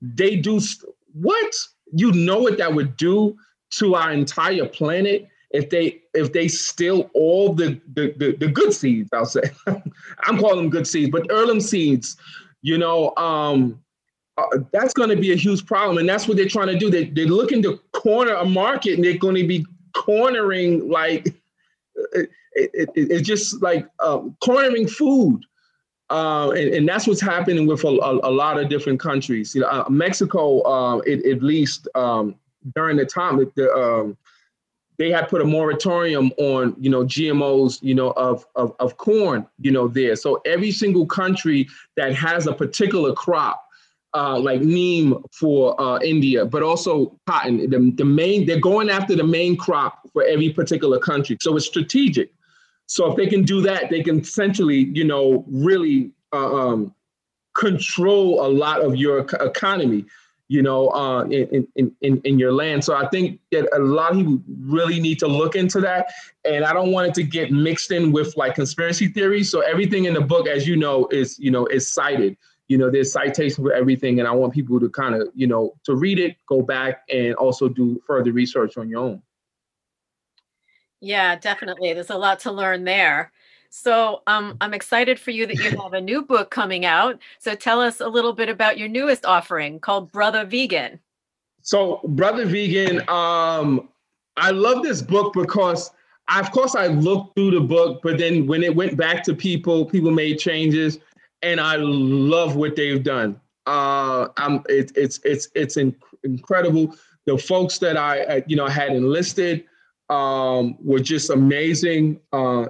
they 0.00 0.36
do 0.36 0.58
st- 0.58 0.92
what? 1.12 1.54
you 1.92 2.12
know 2.12 2.38
what 2.38 2.58
that 2.58 2.72
would 2.72 2.96
do 2.96 3.36
to 3.70 3.94
our 3.94 4.12
entire 4.12 4.66
planet 4.66 5.28
if 5.50 5.70
they 5.70 6.02
if 6.14 6.32
they 6.32 6.48
steal 6.48 7.10
all 7.14 7.52
the 7.52 7.80
the, 7.94 8.14
the, 8.18 8.36
the 8.38 8.48
good 8.48 8.72
seeds 8.72 9.08
i'll 9.12 9.24
say 9.24 9.42
i'm 9.66 10.38
calling 10.38 10.56
them 10.56 10.70
good 10.70 10.86
seeds 10.86 11.10
but 11.10 11.30
heirloom 11.30 11.60
seeds 11.60 12.16
you 12.62 12.78
know 12.78 13.14
um 13.16 13.80
uh, 14.40 14.58
that's 14.72 14.94
going 14.94 15.08
to 15.08 15.16
be 15.16 15.32
a 15.32 15.36
huge 15.36 15.64
problem 15.66 15.98
and 15.98 16.08
that's 16.08 16.26
what 16.28 16.36
they're 16.36 16.48
trying 16.48 16.66
to 16.68 16.78
do 16.78 16.90
they, 16.90 17.04
they're 17.04 17.26
looking 17.26 17.62
to 17.62 17.78
corner 17.92 18.34
a 18.34 18.44
market 18.44 18.94
and 18.94 19.04
they're 19.04 19.18
going 19.18 19.34
to 19.34 19.46
be 19.46 19.64
cornering 19.94 20.88
like 20.88 21.26
it, 22.14 22.30
it, 22.52 22.70
it, 22.74 22.90
it's 22.94 23.26
just 23.26 23.62
like 23.62 23.86
uh, 24.00 24.20
cornering 24.40 24.86
food 24.86 25.40
uh, 26.10 26.50
and, 26.50 26.74
and, 26.74 26.88
that's 26.88 27.06
what's 27.06 27.20
happening 27.20 27.68
with 27.68 27.84
a, 27.84 27.86
a, 27.86 28.28
a, 28.28 28.32
lot 28.32 28.58
of 28.58 28.68
different 28.68 28.98
countries. 28.98 29.54
You 29.54 29.60
know, 29.60 29.68
uh, 29.68 29.84
Mexico, 29.88 30.98
it, 31.02 31.24
at 31.24 31.40
least 31.40 31.86
um, 31.94 32.34
during 32.74 32.96
the 32.96 33.06
time, 33.06 33.36
the, 33.54 33.72
um, 33.72 34.16
they 35.00 35.10
had 35.10 35.28
put 35.28 35.40
a 35.40 35.44
moratorium 35.46 36.30
on, 36.36 36.76
you 36.78 36.90
know, 36.90 37.04
GMOs, 37.04 37.82
you 37.82 37.94
know, 37.94 38.10
of, 38.18 38.44
of, 38.54 38.74
of 38.80 38.98
corn, 38.98 39.46
you 39.58 39.70
know, 39.70 39.88
there. 39.88 40.14
So 40.14 40.42
every 40.44 40.70
single 40.70 41.06
country 41.06 41.68
that 41.96 42.14
has 42.14 42.46
a 42.46 42.52
particular 42.52 43.14
crop, 43.14 43.64
uh, 44.14 44.38
like 44.38 44.60
neem 44.62 45.22
for 45.32 45.80
uh, 45.80 45.98
India, 46.00 46.44
but 46.44 46.62
also 46.62 47.16
cotton, 47.26 47.70
the, 47.70 47.92
the 47.96 48.04
main, 48.04 48.46
they're 48.46 48.60
going 48.60 48.90
after 48.90 49.14
the 49.14 49.24
main 49.24 49.56
crop 49.56 50.08
for 50.12 50.24
every 50.24 50.50
particular 50.50 50.98
country. 50.98 51.36
So 51.40 51.56
it's 51.56 51.66
strategic. 51.66 52.32
So 52.86 53.10
if 53.10 53.16
they 53.16 53.28
can 53.28 53.44
do 53.44 53.60
that, 53.62 53.88
they 53.88 54.02
can 54.02 54.20
essentially, 54.20 54.90
you 54.92 55.04
know, 55.04 55.44
really 55.48 56.10
uh, 56.32 56.54
um, 56.54 56.94
control 57.54 58.44
a 58.44 58.48
lot 58.48 58.80
of 58.80 58.96
your 58.96 59.20
economy, 59.20 60.06
you 60.48 60.62
know, 60.62 60.88
uh, 60.88 61.22
in, 61.26 61.68
in, 61.76 61.92
in, 62.00 62.20
in 62.24 62.38
your 62.40 62.52
land. 62.52 62.82
So 62.82 62.96
I 62.96 63.08
think 63.08 63.38
that 63.52 63.68
a 63.76 63.78
lot 63.78 64.10
of 64.10 64.16
people 64.18 64.40
really 64.58 64.98
need 64.98 65.20
to 65.20 65.28
look 65.28 65.54
into 65.54 65.80
that. 65.82 66.12
And 66.44 66.64
I 66.64 66.72
don't 66.72 66.90
want 66.90 67.06
it 67.06 67.14
to 67.14 67.22
get 67.22 67.52
mixed 67.52 67.92
in 67.92 68.10
with 68.10 68.36
like 68.36 68.56
conspiracy 68.56 69.06
theories. 69.06 69.48
So 69.52 69.60
everything 69.60 70.06
in 70.06 70.14
the 70.14 70.20
book, 70.20 70.48
as 70.48 70.66
you 70.66 70.74
know, 70.74 71.06
is, 71.12 71.38
you 71.38 71.52
know, 71.52 71.66
is 71.66 71.86
cited. 71.86 72.36
You 72.70 72.78
know, 72.78 72.88
there's 72.88 73.10
citation 73.10 73.64
for 73.64 73.72
everything. 73.72 74.20
And 74.20 74.28
I 74.28 74.30
want 74.30 74.54
people 74.54 74.78
to 74.78 74.88
kind 74.88 75.16
of, 75.16 75.28
you 75.34 75.48
know, 75.48 75.74
to 75.82 75.96
read 75.96 76.20
it, 76.20 76.36
go 76.46 76.62
back 76.62 77.02
and 77.10 77.34
also 77.34 77.68
do 77.68 78.00
further 78.06 78.30
research 78.30 78.78
on 78.78 78.88
your 78.88 79.00
own. 79.00 79.22
Yeah, 81.00 81.34
definitely. 81.34 81.92
There's 81.92 82.10
a 82.10 82.16
lot 82.16 82.38
to 82.40 82.52
learn 82.52 82.84
there. 82.84 83.32
So 83.70 84.22
um, 84.28 84.56
I'm 84.60 84.72
excited 84.72 85.18
for 85.18 85.32
you 85.32 85.46
that 85.46 85.56
you 85.56 85.70
have 85.82 85.94
a 85.94 86.00
new 86.00 86.22
book 86.22 86.50
coming 86.50 86.84
out. 86.84 87.18
So 87.40 87.56
tell 87.56 87.80
us 87.80 88.00
a 88.00 88.08
little 88.08 88.32
bit 88.32 88.48
about 88.48 88.78
your 88.78 88.88
newest 88.88 89.26
offering 89.26 89.80
called 89.80 90.12
Brotha 90.12 90.44
Vegan. 90.44 91.00
So 91.62 92.00
Brotha 92.04 92.46
Vegan, 92.46 93.00
um, 93.08 93.88
I 94.36 94.52
love 94.52 94.84
this 94.84 95.02
book 95.02 95.32
because 95.32 95.90
I, 96.28 96.38
of 96.38 96.52
course 96.52 96.76
I 96.76 96.86
looked 96.86 97.34
through 97.34 97.50
the 97.50 97.60
book, 97.60 98.00
but 98.02 98.18
then 98.18 98.46
when 98.46 98.62
it 98.62 98.74
went 98.74 98.96
back 98.96 99.24
to 99.24 99.34
people, 99.34 99.84
people 99.86 100.12
made 100.12 100.38
changes, 100.38 100.98
and 101.42 101.60
I 101.60 101.76
love 101.76 102.56
what 102.56 102.76
they've 102.76 103.02
done. 103.02 103.40
Uh, 103.66 104.28
I'm 104.36 104.62
it, 104.68 104.92
it's 104.96 105.20
it's 105.24 105.48
it's 105.54 105.76
incredible. 106.24 106.94
The 107.26 107.38
folks 107.38 107.78
that 107.78 107.96
I 107.96 108.42
you 108.46 108.56
know 108.56 108.66
had 108.66 108.92
enlisted 108.92 109.64
um, 110.10 110.76
were 110.82 110.98
just 110.98 111.30
amazing, 111.30 112.20
uh, 112.32 112.66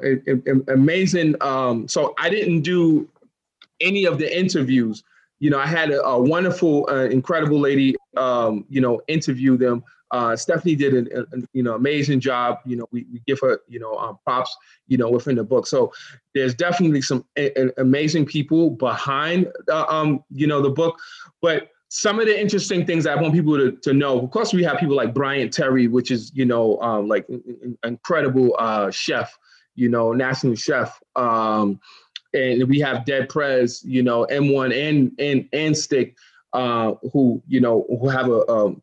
amazing. 0.69 1.35
Um, 1.41 1.89
so 1.89 2.15
I 2.19 2.29
didn't 2.29 2.61
do 2.61 3.09
any 3.81 4.05
of 4.05 4.19
the 4.19 4.39
interviews. 4.39 5.03
You 5.39 5.49
know, 5.49 5.59
I 5.59 5.67
had 5.67 5.91
a, 5.91 6.03
a 6.03 6.21
wonderful, 6.21 6.87
uh, 6.91 7.07
incredible 7.07 7.59
lady, 7.59 7.97
um, 8.19 8.67
you 8.69 8.83
know, 8.83 9.01
interview 9.09 9.57
them. 9.57 9.83
Uh, 10.11 10.37
Stephanie 10.37 10.77
did 10.77 10.95
an, 10.95 11.27
an, 11.33 11.49
you 11.53 11.63
know 11.63 11.75
amazing 11.75 12.21
job. 12.21 12.59
You 12.65 12.77
know, 12.77 12.89
we, 12.91 13.07
we 13.13 13.23
give 13.27 13.41
her 13.41 13.61
you 13.69 13.81
know 13.81 13.97
um, 13.97 14.19
props. 14.25 14.57
You 14.89 14.99
know, 14.99 15.11
within 15.11 15.37
the 15.37 15.45
book. 15.45 15.67
So 15.67 15.93
there's 16.35 16.55
definitely 16.55 17.03
some 17.03 17.25
a, 17.37 17.53
a 17.61 17.71
amazing 17.79 18.27
people 18.27 18.71
behind 18.71 19.49
uh, 19.69 19.85
um 19.89 20.25
you 20.31 20.47
know 20.47 20.61
the 20.61 20.71
book, 20.71 20.99
but 21.41 21.71
some 21.91 22.21
of 22.21 22.27
the 22.27 22.41
interesting 22.41 22.87
things 22.87 23.05
I 23.05 23.17
want 23.17 23.35
people 23.35 23.57
to, 23.57 23.73
to 23.73 23.93
know. 23.93 24.21
Of 24.21 24.31
course, 24.31 24.53
we 24.53 24.63
have 24.63 24.79
people 24.79 24.95
like 24.95 25.13
Bryant 25.13 25.53
Terry, 25.53 25.89
which 25.89 26.11
is 26.11 26.31
you 26.35 26.47
know 26.47 26.81
um, 26.81 27.09
like 27.09 27.27
incredible 27.85 28.57
uh, 28.59 28.91
chef, 28.91 29.37
you 29.75 29.89
know, 29.89 30.13
national 30.13 30.55
chef. 30.55 30.99
Um, 31.17 31.81
and 32.33 32.69
we 32.69 32.79
have 32.79 33.05
Dead 33.05 33.29
Prez, 33.29 33.83
you 33.85 34.05
know, 34.05 34.25
M1 34.31 34.73
and 34.73 35.13
and 35.19 35.49
and 35.53 35.77
Stick, 35.77 36.17
uh, 36.53 36.95
who 37.13 37.43
you 37.49 37.61
know 37.61 37.85
who 37.89 38.09
have 38.09 38.29
a 38.29 38.49
um, 38.49 38.83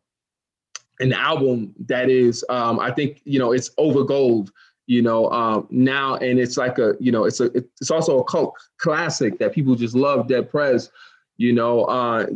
an 1.00 1.12
album 1.12 1.74
that 1.86 2.10
is 2.10 2.44
um, 2.48 2.78
I 2.80 2.90
think 2.90 3.20
you 3.24 3.38
know 3.38 3.52
it's 3.52 3.70
over 3.78 4.04
gold 4.04 4.50
you 4.88 5.02
know 5.02 5.30
um, 5.30 5.66
now 5.70 6.16
and 6.16 6.40
it's 6.40 6.56
like 6.56 6.78
a 6.78 6.94
you 6.98 7.12
know 7.12 7.24
it's 7.24 7.40
a 7.40 7.50
it's 7.54 7.90
also 7.90 8.18
a 8.18 8.24
cult 8.24 8.54
classic 8.78 9.38
that 9.38 9.52
people 9.52 9.74
just 9.74 9.94
love 9.94 10.26
dead 10.26 10.50
prez 10.50 10.90
you 11.36 11.52
know 11.52 11.84
uh, 11.84 12.26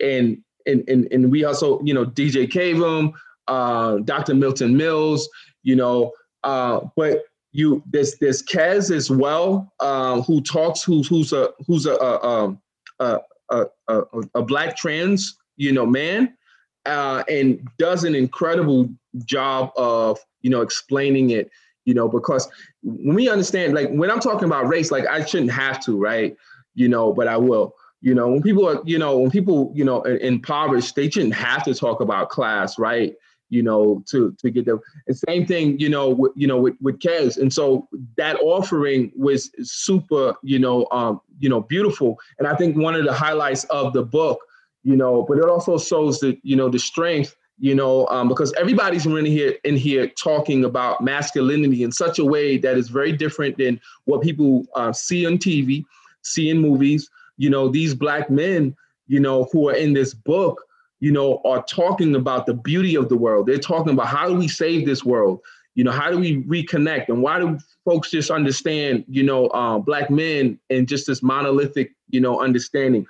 and 0.00 0.42
and 0.66 0.86
and, 0.88 1.08
and 1.10 1.30
we 1.30 1.44
also 1.44 1.80
you 1.82 1.94
know 1.94 2.04
dj 2.04 2.50
Cavem, 2.50 3.12
uh, 3.48 3.96
dr 3.98 4.34
milton 4.34 4.76
mills 4.76 5.28
you 5.62 5.76
know 5.76 6.12
uh, 6.44 6.80
but 6.96 7.22
you 7.52 7.82
there's 7.90 8.16
there's 8.16 8.42
kez 8.42 8.94
as 8.94 9.10
well 9.10 9.72
uh, 9.80 10.20
who 10.22 10.40
talks 10.42 10.82
who's 10.82 11.08
who's 11.08 11.32
a 11.32 11.50
who's 11.66 11.86
a 11.86 11.94
a, 11.94 12.24
um, 12.24 12.60
a 12.98 13.18
a, 13.50 13.66
a, 13.88 14.02
a 14.34 14.42
black 14.42 14.76
trans 14.76 15.36
you 15.56 15.72
know 15.72 15.86
man 15.86 16.36
uh, 16.86 17.22
and 17.28 17.68
does 17.78 18.04
an 18.04 18.14
incredible 18.14 18.88
job 19.24 19.72
of 19.76 20.18
you 20.42 20.50
know 20.50 20.60
explaining 20.62 21.30
it 21.30 21.50
you 21.84 21.94
know 21.94 22.08
because 22.08 22.48
when 22.82 23.14
we 23.16 23.28
understand 23.28 23.74
like 23.74 23.90
when 23.90 24.10
i'm 24.10 24.20
talking 24.20 24.44
about 24.44 24.68
race 24.68 24.90
like 24.90 25.06
i 25.06 25.24
shouldn't 25.24 25.50
have 25.50 25.80
to 25.84 25.98
right? 25.98 26.36
You 26.74 26.88
know 26.88 27.12
but 27.12 27.28
i 27.28 27.36
will. 27.36 27.74
You 28.02 28.14
know 28.14 28.28
when 28.28 28.42
people 28.42 28.66
are 28.66 28.80
you 28.84 28.98
know 28.98 29.18
when 29.18 29.30
people 29.30 29.72
you 29.74 29.84
know 29.84 30.02
impoverished 30.02 30.94
they 30.94 31.10
shouldn't 31.10 31.34
have 31.34 31.64
to 31.64 31.74
talk 31.74 32.00
about 32.00 32.30
class 32.30 32.78
right? 32.78 33.14
You 33.50 33.62
know 33.62 34.02
to 34.08 34.34
to 34.38 34.50
get 34.50 34.64
them. 34.64 34.80
And 35.06 35.18
same 35.28 35.44
thing 35.46 35.78
you 35.78 35.88
know 35.90 36.08
with, 36.08 36.32
you 36.36 36.46
know 36.46 36.58
with 36.58 36.76
with 36.80 36.98
Kez. 37.00 37.36
And 37.36 37.52
so 37.52 37.88
that 38.16 38.36
offering 38.40 39.12
was 39.16 39.50
super 39.62 40.34
you 40.42 40.58
know 40.58 40.86
um 40.92 41.20
you 41.40 41.48
know 41.48 41.60
beautiful. 41.60 42.18
And 42.38 42.48
i 42.48 42.54
think 42.54 42.76
one 42.76 42.94
of 42.94 43.04
the 43.04 43.12
highlights 43.12 43.64
of 43.64 43.92
the 43.92 44.02
book 44.02 44.40
you 44.82 44.96
know, 44.96 45.24
but 45.28 45.38
it 45.38 45.44
also 45.44 45.78
shows 45.78 46.20
that, 46.20 46.38
you 46.42 46.56
know, 46.56 46.68
the 46.68 46.78
strength, 46.78 47.36
you 47.58 47.74
know, 47.74 48.06
um, 48.06 48.28
because 48.28 48.52
everybody's 48.54 49.06
really 49.06 49.30
here 49.30 49.54
in 49.64 49.76
here 49.76 50.08
talking 50.08 50.64
about 50.64 51.02
masculinity 51.02 51.82
in 51.82 51.92
such 51.92 52.18
a 52.18 52.24
way 52.24 52.56
that 52.56 52.78
is 52.78 52.88
very 52.88 53.12
different 53.12 53.58
than 53.58 53.78
what 54.04 54.22
people 54.22 54.64
uh, 54.74 54.92
see 54.92 55.26
on 55.26 55.36
TV, 55.36 55.84
see 56.22 56.48
in 56.48 56.58
movies. 56.58 57.10
You 57.36 57.50
know, 57.50 57.68
these 57.68 57.94
black 57.94 58.30
men, 58.30 58.74
you 59.08 59.20
know, 59.20 59.48
who 59.52 59.68
are 59.68 59.74
in 59.74 59.92
this 59.92 60.14
book, 60.14 60.62
you 61.00 61.12
know, 61.12 61.40
are 61.44 61.62
talking 61.64 62.14
about 62.14 62.46
the 62.46 62.54
beauty 62.54 62.94
of 62.94 63.08
the 63.08 63.16
world. 63.16 63.46
They're 63.46 63.58
talking 63.58 63.92
about 63.92 64.06
how 64.06 64.28
do 64.28 64.34
we 64.34 64.48
save 64.48 64.86
this 64.86 65.04
world? 65.04 65.40
You 65.74 65.84
know, 65.84 65.92
how 65.92 66.10
do 66.10 66.18
we 66.18 66.42
reconnect? 66.44 67.08
And 67.08 67.22
why 67.22 67.38
do 67.38 67.58
folks 67.84 68.10
just 68.10 68.30
understand, 68.30 69.04
you 69.08 69.22
know, 69.22 69.48
uh, 69.48 69.78
black 69.78 70.10
men 70.10 70.58
and 70.68 70.88
just 70.88 71.06
this 71.06 71.22
monolithic, 71.22 71.92
you 72.08 72.20
know, 72.20 72.40
understanding? 72.40 73.06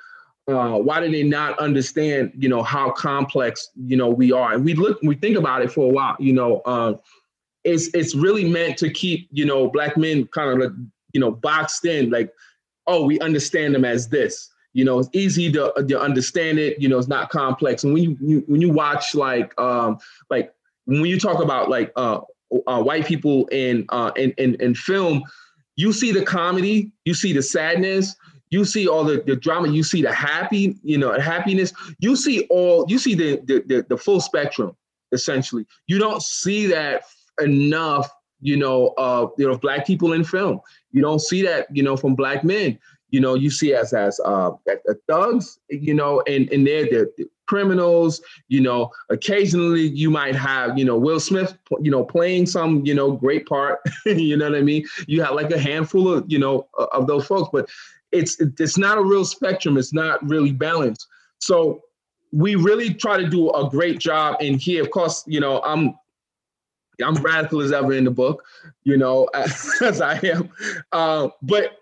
Uh, 0.49 0.79
why 0.79 1.01
do 1.01 1.11
they 1.11 1.23
not 1.23 1.59
understand, 1.59 2.33
you 2.37 2.49
know, 2.49 2.63
how 2.63 2.91
complex, 2.91 3.71
you 3.77 3.97
know, 3.97 4.09
we 4.09 4.33
are? 4.33 4.55
And 4.55 4.65
we 4.65 4.75
look, 4.75 4.99
we 5.03 5.15
think 5.15 5.37
about 5.37 5.63
it 5.63 5.71
for 5.71 5.87
a 5.87 5.93
while, 5.93 6.17
you 6.19 6.33
know, 6.33 6.61
uh, 6.65 6.95
it's 7.65 7.89
it's 7.95 8.15
really 8.15 8.49
meant 8.49 8.79
to 8.79 8.91
keep, 8.91 9.29
you 9.31 9.45
know, 9.45 9.69
black 9.69 9.97
men 9.97 10.27
kind 10.29 10.51
of 10.51 10.59
like, 10.59 10.77
you 11.13 11.21
know, 11.21 11.31
boxed 11.31 11.85
in, 11.85 12.11
like, 12.11 12.33
oh, 12.87 13.05
we 13.05 13.21
understand 13.21 13.75
them 13.75 13.85
as 13.85 14.09
this. 14.09 14.51
You 14.73 14.85
know, 14.85 15.01
it's 15.01 15.09
easy 15.13 15.51
to, 15.53 15.73
to 15.89 16.01
understand 16.01 16.59
it. 16.59 16.81
You 16.81 16.89
know, 16.89 16.99
it's 16.99 17.09
not 17.09 17.29
complex. 17.31 17.85
And 17.85 17.93
when 17.93 18.03
you, 18.03 18.17
you 18.21 18.45
when 18.47 18.61
you 18.61 18.71
watch 18.71 19.15
like 19.15 19.59
um 19.61 19.99
like 20.31 20.55
when 20.87 21.05
you 21.05 21.19
talk 21.19 21.43
about 21.43 21.69
like 21.69 21.93
uh, 21.97 22.21
uh 22.67 22.83
white 22.83 23.05
people 23.05 23.47
in 23.49 23.85
uh 23.89 24.13
in, 24.17 24.31
in 24.39 24.55
in 24.57 24.75
film, 24.75 25.23
you 25.77 25.93
see 25.93 26.13
the 26.13 26.23
comedy, 26.23 26.93
you 27.05 27.15
see 27.15 27.33
the 27.33 27.43
sadness, 27.43 28.15
you 28.51 28.65
see 28.65 28.89
all 28.89 29.05
the, 29.05 29.23
the 29.27 29.37
drama 29.37 29.69
you 29.69 29.83
see 29.83 30.03
the 30.03 30.13
happy 30.13 30.77
you 30.83 30.99
know 30.99 31.19
happiness. 31.19 31.73
You 32.01 32.17
see 32.17 32.47
all 32.51 32.85
you 32.89 32.99
see 32.99 33.15
the, 33.15 33.41
the 33.45 33.63
the, 33.67 33.87
the 33.89 33.97
full 33.97 34.21
spectrum 34.21 34.77
essentially. 35.13 35.67
You 35.87 35.99
don't 35.99 36.23
see 36.23 36.67
that 36.67 37.05
enough 37.41 38.11
you 38.41 38.57
know 38.57 38.89
uh 38.99 39.29
you 39.39 39.49
know 39.49 39.57
black 39.57 39.87
people 39.87 40.13
in 40.13 40.25
film. 40.25 40.61
You 40.93 41.01
don't 41.03 41.21
see 41.21 41.43
that 41.43 41.67
you 41.75 41.83
know 41.83 41.97
from 41.97 42.15
black 42.15 42.45
men. 42.45 42.79
You 43.11 43.21
know 43.21 43.35
you 43.35 43.51
see 43.51 43.75
as 43.75 43.93
as 43.93 44.21
uh 44.25 44.51
thugs 45.09 45.59
you 45.69 45.95
know 45.95 46.23
and 46.27 46.51
and 46.53 46.67
they're 46.67 46.85
the 46.85 47.29
criminals. 47.47 48.21
You 48.49 48.61
know 48.61 48.91
occasionally 49.11 49.83
you 49.89 50.11
might 50.11 50.35
have 50.35 50.77
you 50.79 50.85
know 50.85 50.97
will 50.97 51.21
smith 51.21 51.57
you 51.81 51.91
know 51.91 52.05
playing 52.05 52.47
some 52.47 52.85
you 52.85 52.95
know 52.95 53.13
great 53.13 53.47
part. 53.47 53.81
You 54.07 54.37
know 54.37 54.51
what 54.51 54.59
i 54.59 54.63
mean? 54.63 54.85
You 55.07 55.23
have 55.23 55.35
like 55.35 55.53
a 55.53 55.59
handful 55.59 56.13
of 56.13 56.25
you 56.27 56.39
know 56.39 56.69
of 56.93 57.07
those 57.07 57.27
folks. 57.27 57.51
But 57.53 57.69
it's 58.13 58.41
it's 58.41 58.79
not 58.79 58.99
a 58.99 59.03
real 59.03 59.25
spectrum. 59.25 59.77
It's 59.77 59.93
not 59.93 60.27
really 60.29 60.53
balanced. 60.53 61.07
So 61.39 61.83
we 62.33 62.55
really 62.55 62.95
try 62.95 63.17
to 63.17 63.29
do 63.29 63.51
a 63.51 63.69
great 63.69 63.99
job 63.99 64.37
in 64.41 64.59
here. 64.59 64.83
Of 64.83 64.91
course, 64.91 65.25
you 65.27 65.41
know, 65.41 65.61
I'm 65.63 65.95
I'm 67.03 67.15
radical 67.15 67.61
as 67.61 67.73
ever 67.73 67.93
in 67.93 68.05
the 68.05 68.11
book, 68.11 68.45
you 68.85 68.97
know, 68.97 69.29
as 69.35 70.01
I 70.01 70.19
am. 70.23 70.51
Uh, 70.93 71.29
but 71.43 71.79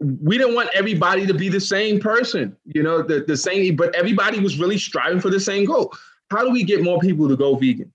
we 0.00 0.38
didn't 0.38 0.54
want 0.54 0.70
everybody 0.74 1.26
to 1.26 1.34
be 1.34 1.48
the 1.48 1.60
same 1.60 1.98
person, 1.98 2.56
you 2.64 2.82
know, 2.82 3.02
the, 3.02 3.24
the 3.26 3.36
same, 3.36 3.74
but 3.74 3.94
everybody 3.94 4.38
was 4.38 4.58
really 4.58 4.78
striving 4.78 5.20
for 5.20 5.30
the 5.30 5.40
same 5.40 5.64
goal. 5.64 5.92
How 6.30 6.44
do 6.44 6.50
we 6.50 6.62
get 6.62 6.82
more 6.82 6.98
people 7.00 7.28
to 7.28 7.36
go 7.36 7.56
vegan? 7.56 7.92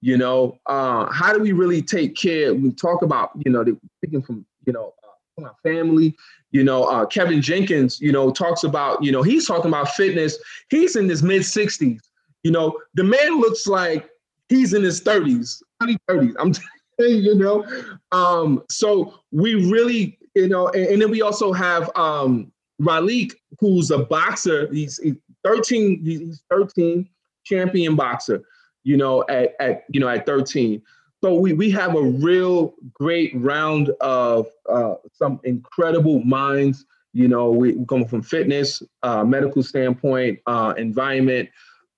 You 0.00 0.16
know, 0.16 0.58
uh, 0.66 1.10
how 1.12 1.32
do 1.32 1.40
we 1.40 1.52
really 1.52 1.82
take 1.82 2.14
care? 2.14 2.54
We 2.54 2.72
talk 2.72 3.02
about, 3.02 3.32
you 3.44 3.50
know, 3.50 3.64
the, 3.64 3.76
from, 4.22 4.46
you 4.64 4.72
know, 4.72 4.94
uh, 5.04 5.44
our 5.44 5.56
family, 5.62 6.16
you 6.52 6.64
know, 6.64 6.84
uh, 6.84 7.06
Kevin 7.06 7.40
Jenkins, 7.40 8.00
you 8.00 8.12
know, 8.12 8.30
talks 8.30 8.64
about, 8.64 9.02
you 9.02 9.12
know, 9.12 9.22
he's 9.22 9.46
talking 9.46 9.70
about 9.70 9.90
fitness. 9.90 10.38
He's 10.68 10.96
in 10.96 11.08
his 11.08 11.22
mid 11.22 11.42
60s. 11.42 12.00
You 12.42 12.50
know, 12.50 12.78
the 12.94 13.04
man 13.04 13.40
looks 13.40 13.66
like 13.66 14.08
he's 14.48 14.74
in 14.74 14.82
his 14.82 15.00
30s, 15.02 15.62
30s. 15.82 16.34
I'm 16.38 16.52
telling 16.98 17.16
you, 17.16 17.32
you 17.32 17.34
know. 17.36 17.64
Um, 18.12 18.64
so 18.68 19.20
we 19.30 19.70
really, 19.70 20.18
you 20.34 20.48
know, 20.48 20.68
and, 20.68 20.86
and 20.86 21.02
then 21.02 21.10
we 21.10 21.22
also 21.22 21.52
have 21.52 21.90
um 21.96 22.50
Ralik, 22.80 23.32
who's 23.58 23.90
a 23.90 23.98
boxer. 23.98 24.72
He's, 24.72 24.98
he's 24.98 25.16
13, 25.44 26.04
he's 26.04 26.42
13 26.50 27.08
champion 27.44 27.94
boxer, 27.94 28.42
you 28.84 28.96
know, 28.96 29.24
at, 29.28 29.54
at 29.60 29.84
you 29.90 30.00
know, 30.00 30.08
at 30.08 30.26
13. 30.26 30.82
So 31.22 31.34
we, 31.34 31.52
we 31.52 31.70
have 31.70 31.94
a 31.94 32.02
real 32.02 32.74
great 32.92 33.32
round 33.34 33.90
of 34.00 34.46
uh, 34.68 34.94
some 35.12 35.40
incredible 35.44 36.22
minds. 36.24 36.86
You 37.12 37.28
know, 37.28 37.50
we 37.50 37.84
come 37.86 38.06
from 38.06 38.22
fitness, 38.22 38.82
uh, 39.02 39.24
medical 39.24 39.62
standpoint, 39.62 40.38
uh, 40.46 40.74
environment, 40.76 41.48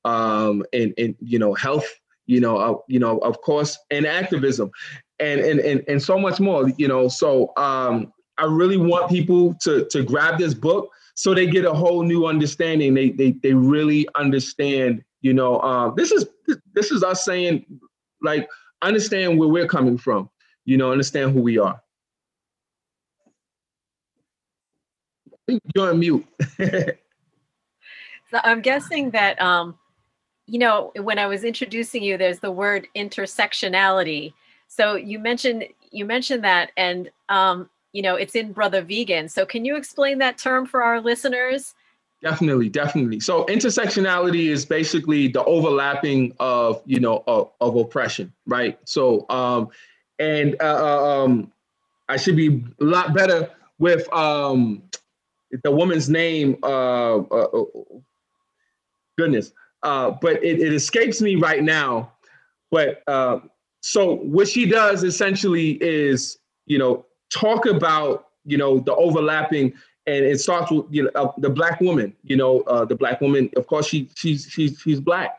um, 0.04 0.64
and 0.72 0.94
and 0.98 1.14
you 1.20 1.38
know 1.38 1.54
health. 1.54 1.87
You 2.26 2.40
know, 2.40 2.85
you 2.88 2.98
know, 2.98 3.18
of 3.18 3.40
course, 3.42 3.78
and 3.90 4.06
activism, 4.06 4.70
and 5.20 5.40
and 5.40 5.61
and 5.61 5.85
and 5.87 6.02
so 6.02 6.18
much 6.18 6.40
more. 6.40 6.70
You 6.78 6.88
know, 6.88 7.08
so 7.08 7.52
um, 7.56 8.12
I 8.38 8.46
really 8.46 8.78
want 8.78 9.11
people 9.11 9.54
to 9.62 9.87
to 9.90 10.02
grab 10.02 10.38
this 10.38 10.54
book 10.54 10.90
so 11.14 11.35
they 11.35 11.46
get 11.46 11.64
a 11.64 11.72
whole 11.72 12.02
new 12.02 12.26
understanding. 12.26 12.94
They 12.94 13.11
they 13.11 13.32
they 13.42 13.54
really 13.54 14.06
understand. 14.14 15.02
You 15.20 15.35
know, 15.35 15.56
uh, 15.58 15.90
this 15.94 16.11
is 16.11 16.26
this 16.74 16.90
is 16.90 17.02
us 17.02 17.24
saying 17.24 17.64
like 18.22 18.48
understand 18.83 19.38
where 19.38 19.49
we're 19.49 19.66
coming 19.66 19.99
from, 19.99 20.29
you 20.64 20.77
know, 20.77 20.92
understand 20.92 21.33
who 21.33 21.40
we 21.42 21.59
are. 21.59 21.81
you're 25.75 25.90
on 25.90 25.99
mute. 25.99 26.27
so 26.59 26.97
I'm 28.42 28.61
guessing 28.61 29.11
that 29.11 29.40
um, 29.40 29.79
you 30.47 30.59
know, 30.59 30.92
when 30.97 31.18
I 31.18 31.27
was 31.27 31.45
introducing 31.45 32.03
you, 32.03 32.16
there's 32.16 32.40
the 32.40 32.51
word 32.51 32.88
intersectionality. 32.97 34.33
So 34.68 34.97
you 34.97 35.18
mentioned 35.18 35.64
you 35.90 36.05
mentioned 36.05 36.45
that, 36.45 36.73
and 36.77 37.11
um, 37.29 37.68
you 37.92 38.03
know, 38.03 38.16
it's 38.16 38.35
in 38.35 38.53
Brotha 38.53 38.83
Vegan. 38.83 39.29
So 39.29 39.45
can 39.45 39.64
you 39.64 39.77
explain 39.77 40.18
that 40.18 40.38
term 40.38 40.66
for 40.66 40.83
our 40.83 41.01
listeners? 41.01 41.75
Definitely, 42.22 42.68
definitely. 42.68 43.18
So 43.18 43.44
intersectionality 43.46 44.48
is 44.48 44.64
basically 44.64 45.26
the 45.26 45.42
overlapping 45.44 46.32
of 46.38 46.80
you 46.87 47.00
know 47.00 47.24
of, 47.26 47.50
of 47.61 47.74
oppression, 47.74 48.32
right? 48.46 48.78
So 48.85 49.26
um, 49.28 49.68
and 50.20 50.54
uh, 50.61 50.64
uh 50.64 51.24
um, 51.24 51.52
I 52.08 52.16
should 52.16 52.37
be 52.37 52.64
a 52.80 52.85
lot 52.85 53.12
better 53.12 53.50
with 53.80 54.11
um 54.12 54.85
the 55.64 55.72
woman's 55.72 56.08
name. 56.08 56.58
Uh, 56.62 57.16
uh, 57.18 57.22
uh 57.22 57.64
goodness, 59.18 59.52
uh, 59.82 60.12
but 60.22 60.42
it, 60.44 60.61
it 60.61 60.72
escapes 60.72 61.20
me 61.20 61.35
right 61.35 61.64
now. 61.64 62.12
But 62.70 63.02
uh, 63.08 63.40
so 63.80 64.14
what 64.18 64.46
she 64.46 64.64
does 64.66 65.02
essentially 65.02 65.72
is 65.82 66.38
you 66.66 66.78
know 66.78 67.04
talk 67.30 67.66
about 67.66 68.28
you 68.44 68.58
know 68.58 68.78
the 68.78 68.94
overlapping 68.94 69.72
and 70.07 70.25
it 70.25 70.41
starts 70.41 70.71
with 70.71 70.85
you 70.91 71.05
know 71.05 71.11
uh, 71.15 71.31
the 71.38 71.51
black 71.51 71.81
woman 71.81 72.15
you 72.23 72.37
know 72.37 72.61
uh, 72.62 72.85
the 72.85 72.95
black 72.97 73.21
woman 73.21 73.51
of 73.57 73.67
course 73.67 73.87
she 73.87 74.09
she's 74.17 74.47
she's 74.51 74.79
she's 74.81 75.01
black 75.01 75.38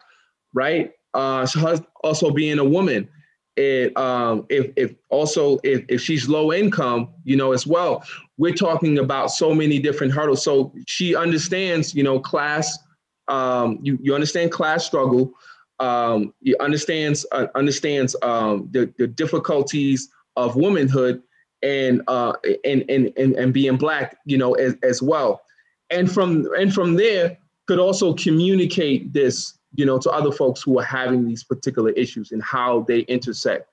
right? 0.53 0.91
Uh 1.13 1.45
so 1.45 1.79
also 2.03 2.31
being 2.31 2.59
a 2.59 2.65
woman 2.65 3.07
it 3.55 3.95
um 3.97 4.45
if 4.49 4.71
if 4.75 4.95
also 5.09 5.59
if, 5.63 5.83
if 5.87 6.01
she's 6.01 6.27
low 6.27 6.51
income 6.51 7.09
you 7.23 7.35
know 7.35 7.51
as 7.51 7.67
well 7.67 8.03
we're 8.37 8.53
talking 8.53 8.97
about 8.97 9.29
so 9.29 9.53
many 9.53 9.77
different 9.77 10.11
hurdles. 10.11 10.43
So 10.43 10.73
she 10.87 11.15
understands 11.15 11.93
you 11.93 12.03
know 12.03 12.19
class 12.19 12.79
um 13.27 13.77
you 13.81 13.97
you 14.01 14.15
understand 14.15 14.51
class 14.51 14.85
struggle 14.85 15.31
um 15.79 16.33
you 16.41 16.55
understands 16.59 17.25
uh, 17.31 17.47
understands 17.55 18.15
um 18.23 18.69
the 18.71 18.91
the 18.97 19.07
difficulties 19.07 20.09
of 20.35 20.55
womanhood 20.55 21.21
and 21.63 22.01
uh 22.07 22.33
and 22.63 22.85
and 22.89 23.11
and, 23.17 23.35
and 23.35 23.53
being 23.53 23.77
black 23.77 24.17
you 24.25 24.37
know 24.37 24.53
as, 24.53 24.75
as 24.83 25.01
well. 25.01 25.41
And 25.89 26.11
from 26.11 26.47
and 26.57 26.73
from 26.73 26.95
there 26.95 27.37
could 27.67 27.79
also 27.79 28.13
communicate 28.13 29.13
this 29.13 29.57
you 29.73 29.85
know 29.85 29.97
to 29.99 30.11
other 30.11 30.31
folks 30.31 30.61
who 30.61 30.79
are 30.79 30.85
having 30.85 31.27
these 31.27 31.43
particular 31.43 31.91
issues 31.91 32.31
and 32.31 32.43
how 32.43 32.81
they 32.81 32.99
intersect. 33.01 33.69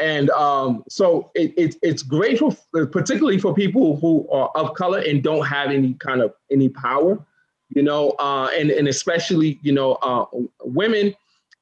And 0.00 0.30
um, 0.30 0.84
so 0.88 1.32
it, 1.34 1.52
it, 1.56 1.74
it's 1.82 2.04
great 2.04 2.38
for 2.38 2.56
particularly 2.86 3.38
for 3.38 3.52
people 3.52 3.96
who 3.96 4.28
are 4.30 4.48
of 4.54 4.74
color 4.74 5.00
and 5.00 5.24
don't 5.24 5.44
have 5.44 5.70
any 5.70 5.94
kind 5.94 6.20
of 6.20 6.34
any 6.52 6.68
power 6.68 7.18
you 7.70 7.82
know 7.82 8.10
uh, 8.18 8.48
and 8.56 8.70
and 8.70 8.88
especially 8.88 9.58
you 9.62 9.72
know 9.72 9.92
uh, 9.94 10.24
women 10.62 11.14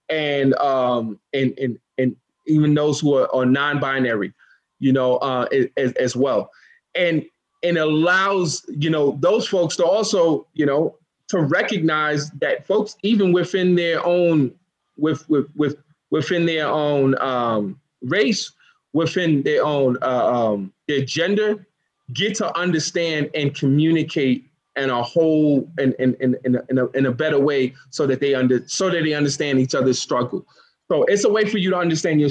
and 0.09 0.55
um 0.55 1.19
and 1.33 1.59
and 1.59 1.79
and 1.99 2.17
even 2.47 2.75
those 2.75 3.01
who 3.01 3.15
are, 3.15 3.35
are 3.35 3.47
non-binary 3.47 4.33
you 4.79 4.93
know, 4.93 5.17
uh, 5.17 5.47
as, 5.77 5.93
as 5.93 6.17
well. 6.17 6.51
And 6.95 7.25
and 7.63 7.79
allows, 7.79 8.65
you 8.69 8.91
know, 8.91 9.17
those 9.21 9.49
folks 9.49 9.77
to 9.77 9.85
also, 9.85 10.47
you 10.55 10.67
know, 10.67 10.97
to 11.29 11.41
recognize 11.41 12.31
that 12.33 12.67
folks, 12.67 12.97
even 13.03 13.33
within 13.33 13.75
their 13.75 14.05
own, 14.05 14.53
with 14.97 15.29
with 15.29 15.49
with 15.57 15.77
within 16.11 16.47
their 16.47 16.69
own 16.69 17.19
um, 17.21 17.81
race, 18.03 18.53
within 18.93 19.43
their 19.43 19.65
own 19.65 19.97
uh, 20.03 20.53
um, 20.53 20.73
their 20.87 21.05
gender, 21.05 21.67
get 22.13 22.35
to 22.37 22.57
understand 22.57 23.31
and 23.35 23.55
communicate 23.55 24.49
in 24.77 24.91
a 24.91 25.03
whole 25.03 25.69
in 25.79 25.95
in, 25.99 26.15
in, 26.21 26.37
in, 26.45 26.57
a, 26.57 26.63
in, 26.69 26.79
a, 26.79 26.87
in 26.91 27.07
a 27.07 27.13
better 27.13 27.41
way 27.41 27.75
so 27.91 28.07
that 28.07 28.21
they 28.21 28.35
under 28.35 28.63
so 28.69 28.91
that 28.91 29.03
they 29.03 29.15
understand 29.15 29.59
each 29.59 29.75
other's 29.75 29.99
struggle. 29.99 30.47
So 30.89 31.03
it's 31.05 31.25
a 31.25 31.31
way 31.31 31.49
for 31.49 31.59
you 31.59 31.71
to 31.71 31.77
understand 31.77 32.21
your 32.21 32.31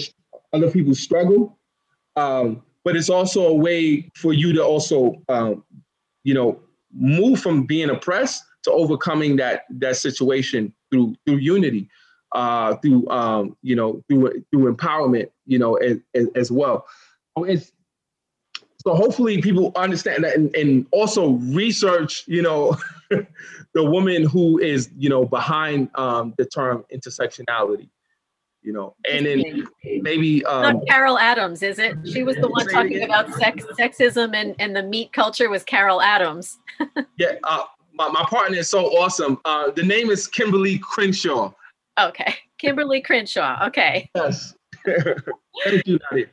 other 0.54 0.72
people's 0.72 1.00
struggle 1.00 1.58
um, 2.15 2.62
but 2.84 2.95
it's 2.95 3.10
also 3.10 3.47
a 3.47 3.54
way 3.54 4.10
for 4.15 4.34
you 4.34 4.54
to 4.54 4.63
also, 4.63 5.21
um, 5.28 5.63
you 6.23 6.34
know, 6.34 6.60
move 6.93 7.39
from 7.39 7.63
being 7.63 7.89
oppressed 7.89 8.43
to 8.63 8.71
overcoming 8.71 9.36
that 9.38 9.63
that 9.69 9.97
situation 9.97 10.73
through 10.91 11.15
through 11.25 11.38
unity, 11.38 11.89
uh, 12.34 12.75
through 12.78 13.08
um, 13.10 13.58
you 13.62 13.75
know 13.75 14.01
through 14.08 14.43
through 14.51 14.73
empowerment, 14.73 15.30
you 15.45 15.60
know, 15.60 15.75
as, 15.75 15.97
as, 16.36 16.51
well. 16.51 16.86
So 17.38 17.43
it's 17.43 17.71
so 18.78 18.93
hopefully 18.93 19.41
people 19.41 19.71
understand 19.75 20.23
that 20.23 20.36
and, 20.36 20.56
and 20.56 20.86
also 20.91 21.32
research, 21.32 22.23
you 22.28 22.43
know, 22.43 22.78
the 23.10 23.84
woman 23.84 24.23
who 24.23 24.60
is 24.60 24.89
you 24.97 25.10
know 25.10 25.25
behind 25.25 25.89
um, 25.95 26.34
the 26.38 26.45
term 26.45 26.86
intersectionality 26.93 27.89
you 28.65 28.73
know, 28.73 28.95
and 29.10 29.25
then 29.25 29.67
maybe 30.01 30.43
um, 30.45 30.62
not 30.63 30.88
Carol 30.88 31.19
Adams, 31.19 31.62
is 31.62 31.78
it? 31.78 31.95
She 32.12 32.23
was 32.23 32.36
the 32.38 32.47
one 32.47 32.67
talking 32.67 33.04
about 33.04 33.32
sex, 33.36 33.63
sexism 33.80 34.36
and, 34.36 34.56
and 34.58 34.75
the 34.75 34.82
meat 34.82 35.13
culture 35.13 35.49
was 35.49 35.63
Carol 35.63 36.01
Adams. 36.01 36.58
yeah, 37.17 37.34
uh, 37.43 37.63
my, 37.93 38.10
my 38.10 38.23
partner 38.23 38.58
is 38.58 38.69
so 38.69 38.88
awesome. 38.97 39.39
Uh, 39.45 39.69
the 39.69 39.84
name 39.84 40.10
is 40.10 40.25
Kimberly 40.28 40.80
Crenshaw. 40.80 41.54
Okay, 41.99 42.36
Kimberly 42.58 43.01
Crenshaw. 43.01 43.67
Okay. 43.67 44.10
Yes. 44.15 44.56
Thank 44.86 45.86
you, 45.86 45.99
Nadia. 46.12 46.28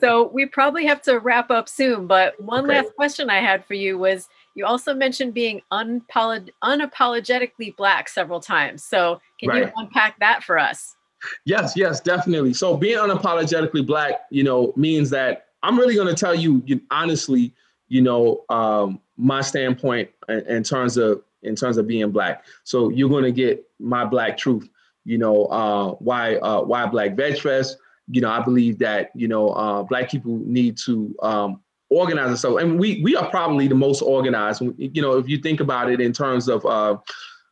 so 0.00 0.28
we 0.28 0.46
probably 0.46 0.86
have 0.86 1.02
to 1.02 1.20
wrap 1.20 1.50
up 1.50 1.68
soon, 1.68 2.06
but 2.06 2.40
one 2.42 2.64
okay. 2.64 2.80
last 2.80 2.94
question 2.96 3.28
I 3.28 3.40
had 3.40 3.64
for 3.64 3.74
you 3.74 3.98
was 3.98 4.26
you 4.54 4.64
also 4.64 4.94
mentioned 4.94 5.34
being 5.34 5.60
unapolog- 5.70 6.50
unapologetically 6.62 7.76
black 7.76 8.08
several 8.08 8.40
times. 8.40 8.82
So 8.84 9.20
can 9.38 9.50
right. 9.50 9.66
you 9.66 9.72
unpack 9.76 10.18
that 10.20 10.42
for 10.42 10.58
us? 10.58 10.96
Yes, 11.44 11.74
yes, 11.76 12.00
definitely. 12.00 12.54
So 12.54 12.76
being 12.76 12.98
unapologetically 12.98 13.86
black, 13.86 14.22
you 14.30 14.44
know, 14.44 14.72
means 14.76 15.10
that 15.10 15.46
I'm 15.62 15.78
really 15.78 15.94
going 15.94 16.08
to 16.08 16.14
tell 16.14 16.34
you, 16.34 16.62
you 16.66 16.80
honestly, 16.90 17.54
you 17.88 18.02
know, 18.02 18.44
um, 18.48 19.00
my 19.16 19.40
standpoint 19.40 20.10
in, 20.28 20.40
in, 20.46 20.62
terms 20.62 20.96
of 20.96 21.22
in 21.42 21.56
terms 21.56 21.76
of 21.76 21.86
being 21.86 22.10
black. 22.10 22.44
So 22.64 22.90
you're 22.90 23.08
going 23.08 23.24
to 23.24 23.32
get 23.32 23.66
my 23.78 24.04
black 24.04 24.36
truth. 24.36 24.68
You 25.04 25.18
know, 25.18 25.44
uh, 25.46 25.90
why 25.94 26.36
uh, 26.36 26.62
why 26.62 26.86
Black 26.86 27.16
Fest. 27.38 27.78
You 28.08 28.20
know, 28.20 28.30
I 28.30 28.40
believe 28.42 28.78
that 28.80 29.10
you 29.14 29.28
know 29.28 29.50
uh, 29.50 29.82
black 29.82 30.10
people 30.10 30.40
need 30.44 30.76
to 30.84 31.14
um, 31.22 31.60
organize 31.90 32.30
ourselves, 32.30 32.62
and 32.62 32.78
we 32.78 33.02
we 33.02 33.16
are 33.16 33.28
probably 33.30 33.68
the 33.68 33.74
most 33.74 34.02
organized. 34.02 34.62
You 34.78 35.02
know, 35.02 35.18
if 35.18 35.28
you 35.28 35.38
think 35.38 35.60
about 35.60 35.90
it 35.90 36.00
in 36.00 36.12
terms 36.12 36.48
of 36.48 36.64
uh, 36.66 36.96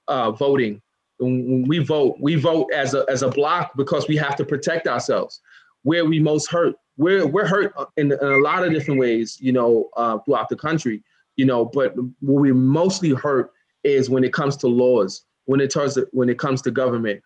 uh, 0.08 0.30
voting 0.32 0.80
we 1.22 1.78
vote, 1.78 2.16
we 2.20 2.34
vote 2.34 2.70
as 2.74 2.94
a 2.94 3.04
as 3.08 3.22
a 3.22 3.28
block 3.28 3.72
because 3.76 4.08
we 4.08 4.16
have 4.16 4.36
to 4.36 4.44
protect 4.44 4.86
ourselves. 4.86 5.40
Where 5.82 6.04
we 6.04 6.20
most 6.20 6.50
hurt, 6.50 6.76
we're 6.96 7.26
we're 7.26 7.46
hurt 7.46 7.74
in, 7.96 8.12
in 8.12 8.18
a 8.18 8.38
lot 8.38 8.64
of 8.64 8.72
different 8.72 9.00
ways, 9.00 9.38
you 9.40 9.52
know, 9.52 9.88
uh, 9.96 10.18
throughout 10.18 10.48
the 10.48 10.56
country, 10.56 11.02
you 11.36 11.44
know. 11.44 11.64
But 11.64 11.94
what 11.96 12.40
we 12.40 12.52
mostly 12.52 13.10
hurt 13.10 13.52
is 13.84 14.08
when 14.08 14.24
it 14.24 14.32
comes 14.32 14.56
to 14.58 14.68
laws, 14.68 15.24
when 15.46 15.60
it 15.60 15.70
turns 15.70 15.98
when 16.12 16.28
it 16.28 16.38
comes 16.38 16.62
to 16.62 16.70
government, 16.70 17.22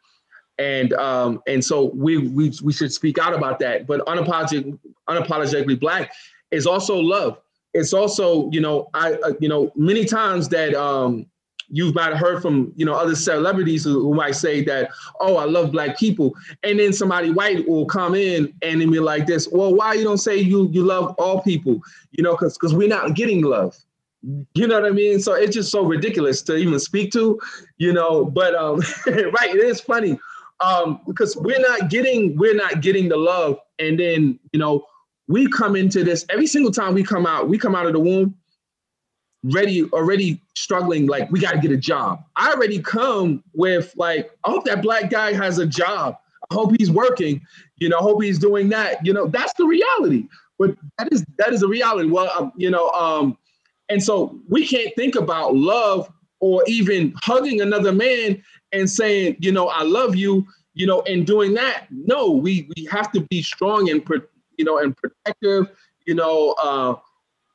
and 0.59 0.93
um, 0.95 1.43
and 1.47 1.65
so 1.65 1.91
we 1.95 2.19
we 2.19 2.53
we 2.63 2.73
should 2.73 2.93
speak 2.93 3.19
out 3.19 3.35
about 3.35 3.59
that. 3.61 3.87
But 3.87 4.05
unapologetic, 4.07 4.79
unapologetically 5.09 5.79
black 5.79 6.13
is 6.51 6.67
also 6.67 6.97
love. 6.99 7.39
It's 7.75 7.93
also 7.93 8.51
you 8.51 8.61
know 8.61 8.89
I 8.95 9.15
uh, 9.15 9.33
you 9.41 9.49
know 9.49 9.71
many 9.77 10.05
times 10.05 10.49
that 10.51 10.75
um, 10.75 11.27
you 11.69 11.93
might 11.93 12.13
have 12.13 12.19
heard 12.19 12.43
from 12.43 12.73
you 12.77 12.87
know 12.87 12.95
other 12.95 13.15
celebrities 13.15 13.85
who, 13.85 14.01
who, 14.01 14.15
might 14.15 14.37
say 14.37 14.63
that 14.65 14.91
oh 15.21 15.37
i 15.37 15.45
love 15.45 15.73
black 15.73 15.99
people. 15.99 16.35
And 16.63 16.79
then 16.79 16.93
somebody 16.93 17.31
white 17.31 17.69
will 17.69 17.87
come 17.87 18.15
in 18.15 18.53
and 18.63 18.81
then 18.81 18.91
be 18.91 19.01
like 19.01 19.27
this 19.27 19.49
well 19.49 19.75
why 19.75 19.95
you 19.95 20.05
don't 20.05 20.19
say 20.19 20.37
you 20.37 20.69
you 20.73 20.85
love 20.85 21.15
all 21.19 21.43
people? 21.43 21.81
You 22.13 22.23
know 22.23 22.33
because 22.33 22.57
because 22.57 22.75
we're 22.75 22.89
not 22.89 23.15
getting 23.15 23.43
love. 23.43 23.77
You 24.55 24.67
know 24.67 24.81
what 24.81 24.91
i 24.91 24.95
mean? 24.95 25.21
So 25.21 25.35
it's 25.35 25.55
just 25.55 25.71
so 25.71 25.85
ridiculous 25.85 26.43
to 26.43 26.57
even 26.57 26.79
speak 26.79 27.13
to 27.13 27.41
you 27.79 27.93
know 27.93 28.25
but 28.25 28.55
um 28.55 28.81
right 29.07 29.55
it 29.55 29.65
is 29.65 29.81
funny 29.81 30.19
um 30.61 31.01
because 31.07 31.37
we're 31.37 31.61
not 31.61 31.91
getting 31.91 32.37
we're 32.37 32.55
not 32.55 32.81
getting 32.81 33.09
the 33.09 33.17
love. 33.17 33.59
And 33.79 33.99
then 33.99 34.39
you 34.53 34.61
know 34.61 34.87
we 35.29 35.49
come 35.49 35.75
into 35.75 36.05
this 36.05 36.25
every 36.31 36.47
single 36.47 36.71
time 36.71 36.95
we 36.95 37.03
come 37.03 37.27
out 37.27 37.49
we 37.49 37.59
come 37.59 37.75
out 37.75 37.87
of 37.87 37.93
the 37.93 38.01
womb 38.01 38.35
ready 39.53 39.85
already 39.91 40.41
struggling 40.55 41.07
like 41.07 41.31
we 41.31 41.41
got 41.41 41.53
to 41.53 41.59
get 41.59 41.71
a 41.71 41.77
job. 41.77 42.25
I 42.37 42.53
already 42.53 42.81
come 42.81 43.43
with 43.55 43.93
like 43.97 44.31
i 44.45 44.51
hope 44.51 44.65
that 44.65 44.83
black 44.83 45.11
guy 45.11 45.33
has 45.33 45.59
a 45.59 45.67
job. 45.67 46.17
I 46.51 46.55
hope 46.55 46.73
he's 46.79 46.91
working 46.91 47.41
you 47.79 47.89
know 47.89 47.99
hope 47.99 48.23
he's 48.23 48.39
doing 48.39 48.69
that 48.71 49.05
you 49.05 49.13
know 49.13 49.27
that's 49.27 49.53
the 49.55 49.67
reality. 49.67 50.29
But 50.59 50.75
that 50.99 51.13
is 51.13 51.25
that 51.39 51.53
is 51.53 51.63
a 51.63 51.69
reality. 51.69 52.09
Well 52.09 52.31
um, 52.37 52.53
you 52.57 52.71
know 52.71 52.91
um 52.91 53.37
and 53.89 54.03
so 54.03 54.41
we 54.49 54.67
can't 54.67 54.95
think 54.97 55.15
about 55.15 55.55
love 55.55 56.11
or 56.41 56.63
even 56.67 57.15
hugging 57.23 57.61
another 57.61 57.93
man 57.93 58.43
and 58.73 58.91
saying 58.91 59.37
you 59.39 59.53
know 59.53 59.69
i 59.69 59.83
love 59.83 60.17
you 60.17 60.47
you 60.77 60.87
know 60.87 61.03
and 61.03 61.27
doing 61.27 61.55
that. 61.55 61.87
No 61.91 62.31
we 62.31 62.69
we 62.77 62.85
have 62.87 63.11
to 63.13 63.21
be 63.21 63.43
strong 63.43 63.91
and 63.91 64.07
you 64.57 64.65
know 64.65 64.79
and 64.79 64.97
protective 64.97 65.75
you 66.07 66.15
know 66.15 66.55
uh 66.63 66.95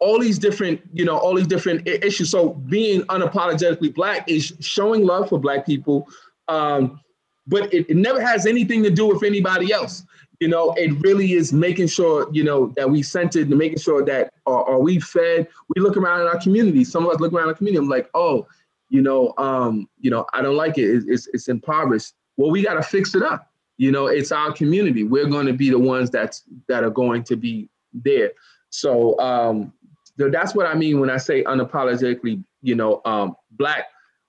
all 0.01 0.19
these 0.19 0.39
different, 0.39 0.81
you 0.91 1.05
know, 1.05 1.15
all 1.15 1.35
these 1.35 1.47
different 1.47 1.87
issues. 1.87 2.31
So 2.31 2.49
being 2.49 3.03
unapologetically 3.03 3.93
black 3.93 4.27
is 4.27 4.53
showing 4.59 5.05
love 5.05 5.29
for 5.29 5.39
black 5.39 5.65
people, 5.65 6.09
um, 6.47 6.99
but 7.45 7.71
it, 7.71 7.87
it 7.87 7.95
never 7.95 8.19
has 8.19 8.45
anything 8.47 8.81
to 8.83 8.89
do 8.89 9.05
with 9.07 9.23
anybody 9.23 9.71
else. 9.71 10.03
You 10.39 10.47
know, 10.47 10.73
it 10.75 10.99
really 11.01 11.33
is 11.33 11.53
making 11.53 11.87
sure, 11.87 12.27
you 12.33 12.43
know, 12.43 12.73
that 12.75 12.89
we 12.89 13.03
centered 13.03 13.47
and 13.47 13.57
making 13.59 13.77
sure 13.77 14.03
that 14.03 14.33
are, 14.47 14.67
are 14.67 14.79
we 14.79 14.99
fed? 14.99 15.47
We 15.75 15.83
look 15.83 15.97
around 15.97 16.21
in 16.21 16.27
our 16.27 16.39
community. 16.39 16.83
Some 16.83 17.05
of 17.05 17.11
us 17.11 17.19
look 17.19 17.31
around 17.31 17.49
our 17.49 17.53
community. 17.53 17.83
I'm 17.83 17.89
like, 17.89 18.09
oh, 18.15 18.47
you 18.89 19.03
know, 19.03 19.35
um, 19.37 19.87
you 19.99 20.09
know, 20.09 20.25
I 20.33 20.41
don't 20.41 20.57
like 20.57 20.79
it. 20.79 21.03
It's, 21.07 21.27
it's 21.27 21.47
impoverished. 21.47 22.13
Well, 22.37 22.49
we 22.49 22.63
got 22.63 22.73
to 22.73 22.81
fix 22.81 23.13
it 23.13 23.21
up. 23.21 23.51
You 23.77 23.91
know, 23.91 24.07
it's 24.07 24.31
our 24.31 24.51
community. 24.51 25.03
We're 25.03 25.27
going 25.27 25.45
to 25.45 25.53
be 25.53 25.69
the 25.69 25.79
ones 25.79 26.09
that's 26.09 26.43
that 26.67 26.83
are 26.83 26.89
going 26.89 27.23
to 27.25 27.35
be 27.35 27.69
there. 27.93 28.31
So 28.71 29.19
um, 29.19 29.73
that's 30.17 30.56
what 30.56 30.65
I 30.65 30.74
mean 30.74 31.00
when 31.00 31.10
I 31.10 31.17
say 31.17 31.43
unapologetically, 31.43 32.43
you 32.62 32.76
know, 32.76 33.02
um, 33.06 33.36
black, 33.52 33.86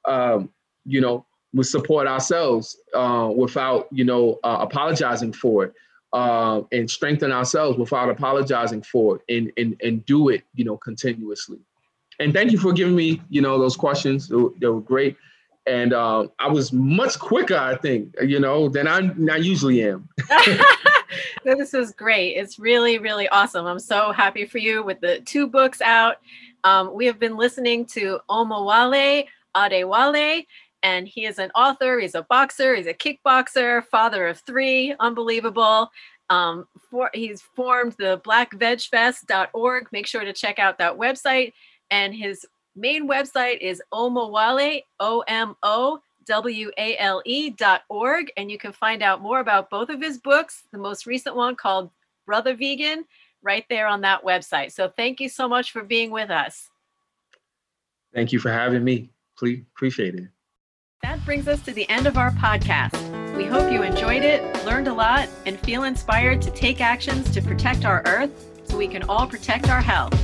um, 0.06 0.50
you 0.84 1.00
know, 1.00 1.26
we 1.52 1.64
support 1.64 2.06
ourselves 2.06 2.78
uh, 2.94 3.30
without, 3.34 3.88
you 3.92 4.04
know, 4.04 4.38
uh, 4.42 4.58
apologizing 4.60 5.32
for 5.32 5.64
it. 5.64 5.74
Uh, 6.14 6.60
and 6.72 6.90
strengthen 6.90 7.32
ourselves 7.32 7.78
without 7.78 8.10
apologizing 8.10 8.82
for 8.82 9.16
it 9.16 9.34
and, 9.34 9.50
and, 9.56 9.80
and 9.82 10.04
do 10.04 10.28
it, 10.28 10.42
you 10.54 10.62
know, 10.62 10.76
continuously. 10.76 11.58
And 12.20 12.34
thank 12.34 12.52
you 12.52 12.58
for 12.58 12.74
giving 12.74 12.94
me, 12.94 13.22
you 13.30 13.40
know, 13.40 13.58
those 13.58 13.76
questions. 13.76 14.28
They 14.28 14.36
were, 14.36 14.50
they 14.60 14.66
were 14.66 14.82
great. 14.82 15.16
And 15.66 15.94
uh, 15.94 16.26
I 16.38 16.48
was 16.48 16.70
much 16.70 17.18
quicker, 17.18 17.56
I 17.56 17.76
think, 17.76 18.14
you 18.20 18.40
know, 18.40 18.68
than 18.68 18.86
I, 18.86 19.10
I 19.32 19.36
usually 19.36 19.82
am. 19.82 20.08
this 21.44 21.74
is 21.74 21.92
great. 21.92 22.36
It's 22.36 22.58
really, 22.58 22.98
really 22.98 23.28
awesome. 23.28 23.66
I'm 23.66 23.78
so 23.78 24.12
happy 24.12 24.44
for 24.44 24.58
you 24.58 24.82
with 24.82 25.00
the 25.00 25.20
two 25.20 25.46
books 25.46 25.80
out. 25.80 26.16
Um, 26.64 26.94
we 26.94 27.06
have 27.06 27.18
been 27.18 27.36
listening 27.36 27.86
to 27.86 28.20
Omowale 28.30 29.26
Adewale, 29.56 30.46
and 30.82 31.06
he 31.06 31.26
is 31.26 31.38
an 31.38 31.50
author, 31.54 31.98
he's 31.98 32.14
a 32.14 32.22
boxer, 32.22 32.74
he's 32.74 32.86
a 32.86 32.94
kickboxer, 32.94 33.84
father 33.86 34.28
of 34.28 34.40
three, 34.40 34.94
unbelievable. 35.00 35.90
Um, 36.30 36.66
for, 36.90 37.10
he's 37.12 37.42
formed 37.42 37.94
the 37.98 38.20
blackvegfest.org. 38.24 39.86
Make 39.92 40.06
sure 40.06 40.24
to 40.24 40.32
check 40.32 40.58
out 40.58 40.78
that 40.78 40.96
website. 40.96 41.52
And 41.90 42.14
his 42.14 42.46
main 42.74 43.08
website 43.08 43.58
is 43.60 43.82
omowale, 43.92 44.82
O 44.98 45.22
M 45.28 45.54
O 45.62 46.00
W-A-L-E 46.26 47.50
dot 47.50 47.82
org. 47.88 48.32
And 48.36 48.50
you 48.50 48.58
can 48.58 48.72
find 48.72 49.02
out 49.02 49.20
more 49.20 49.40
about 49.40 49.70
both 49.70 49.88
of 49.88 50.00
his 50.00 50.18
books, 50.18 50.64
the 50.72 50.78
most 50.78 51.06
recent 51.06 51.36
one 51.36 51.56
called 51.56 51.90
Brotha 52.26 52.56
Vegan, 52.56 53.04
right 53.42 53.64
there 53.68 53.86
on 53.86 54.00
that 54.02 54.24
website. 54.24 54.72
So 54.72 54.88
thank 54.88 55.20
you 55.20 55.28
so 55.28 55.48
much 55.48 55.72
for 55.72 55.82
being 55.82 56.10
with 56.10 56.30
us. 56.30 56.68
Thank 58.14 58.32
you 58.32 58.38
for 58.38 58.52
having 58.52 58.84
me. 58.84 59.10
Please 59.36 59.64
appreciate 59.74 60.14
it. 60.14 60.28
That 61.02 61.24
brings 61.24 61.48
us 61.48 61.60
to 61.62 61.72
the 61.72 61.88
end 61.88 62.06
of 62.06 62.16
our 62.16 62.30
podcast. 62.30 62.96
We 63.36 63.44
hope 63.44 63.72
you 63.72 63.82
enjoyed 63.82 64.22
it, 64.22 64.64
learned 64.64 64.86
a 64.86 64.92
lot, 64.92 65.28
and 65.46 65.58
feel 65.60 65.82
inspired 65.82 66.40
to 66.42 66.50
take 66.50 66.80
actions 66.80 67.30
to 67.30 67.42
protect 67.42 67.84
our 67.84 68.02
earth 68.06 68.30
so 68.64 68.76
we 68.76 68.86
can 68.86 69.02
all 69.04 69.26
protect 69.26 69.68
our 69.68 69.80
health. 69.80 70.14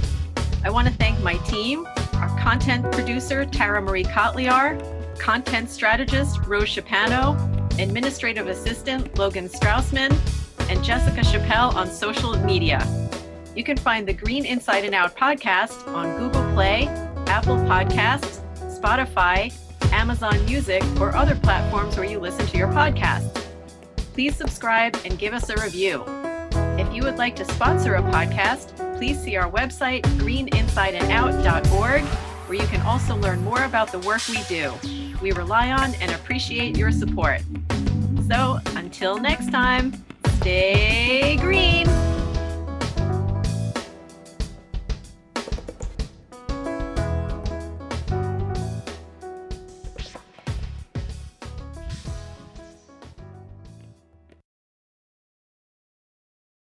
I 0.64 0.70
want 0.70 0.86
to 0.86 0.94
thank 0.94 1.18
my 1.20 1.36
team, 1.38 1.86
our 2.14 2.28
content 2.38 2.92
producer, 2.92 3.44
Tara 3.44 3.80
Marie 3.80 4.04
Kotliar, 4.04 4.78
content 5.18 5.70
strategist, 5.70 6.38
Rose 6.46 6.68
Shapano, 6.68 7.36
administrative 7.80 8.48
assistant, 8.48 9.18
Logan 9.18 9.48
Straussman, 9.48 10.16
and 10.70 10.82
Jessica 10.82 11.20
Chappelle 11.20 11.74
on 11.74 11.88
social 11.88 12.36
media. 12.38 12.86
You 13.54 13.64
can 13.64 13.76
find 13.76 14.06
the 14.06 14.12
Green 14.12 14.44
Inside 14.44 14.84
and 14.84 14.94
Out 14.94 15.16
podcast 15.16 15.86
on 15.92 16.16
Google 16.18 16.44
Play, 16.54 16.86
Apple 17.26 17.56
Podcasts, 17.56 18.40
Spotify, 18.80 19.52
Amazon 19.92 20.44
Music, 20.44 20.82
or 21.00 21.14
other 21.16 21.34
platforms 21.34 21.96
where 21.96 22.06
you 22.06 22.20
listen 22.20 22.46
to 22.46 22.56
your 22.56 22.68
podcasts. 22.68 23.44
Please 24.12 24.36
subscribe 24.36 24.96
and 25.04 25.18
give 25.18 25.34
us 25.34 25.48
a 25.50 25.56
review. 25.56 26.04
If 26.78 26.92
you 26.94 27.02
would 27.02 27.16
like 27.16 27.34
to 27.36 27.44
sponsor 27.44 27.96
a 27.96 28.02
podcast, 28.02 28.76
please 28.96 29.20
see 29.20 29.36
our 29.36 29.50
website, 29.50 30.02
greeninsideandout.org, 30.18 32.02
where 32.02 32.58
you 32.58 32.66
can 32.68 32.80
also 32.82 33.16
learn 33.16 33.42
more 33.42 33.64
about 33.64 33.92
the 33.92 33.98
work 34.00 34.26
we 34.28 34.42
do. 34.44 34.72
We 35.20 35.32
rely 35.32 35.72
on 35.72 35.94
and 35.94 36.10
appreciate 36.12 36.76
your 36.76 36.92
support. 36.92 37.40
So 38.28 38.60
until 38.76 39.18
next 39.18 39.50
time, 39.50 39.92
stay 40.36 41.36
green. 41.40 41.86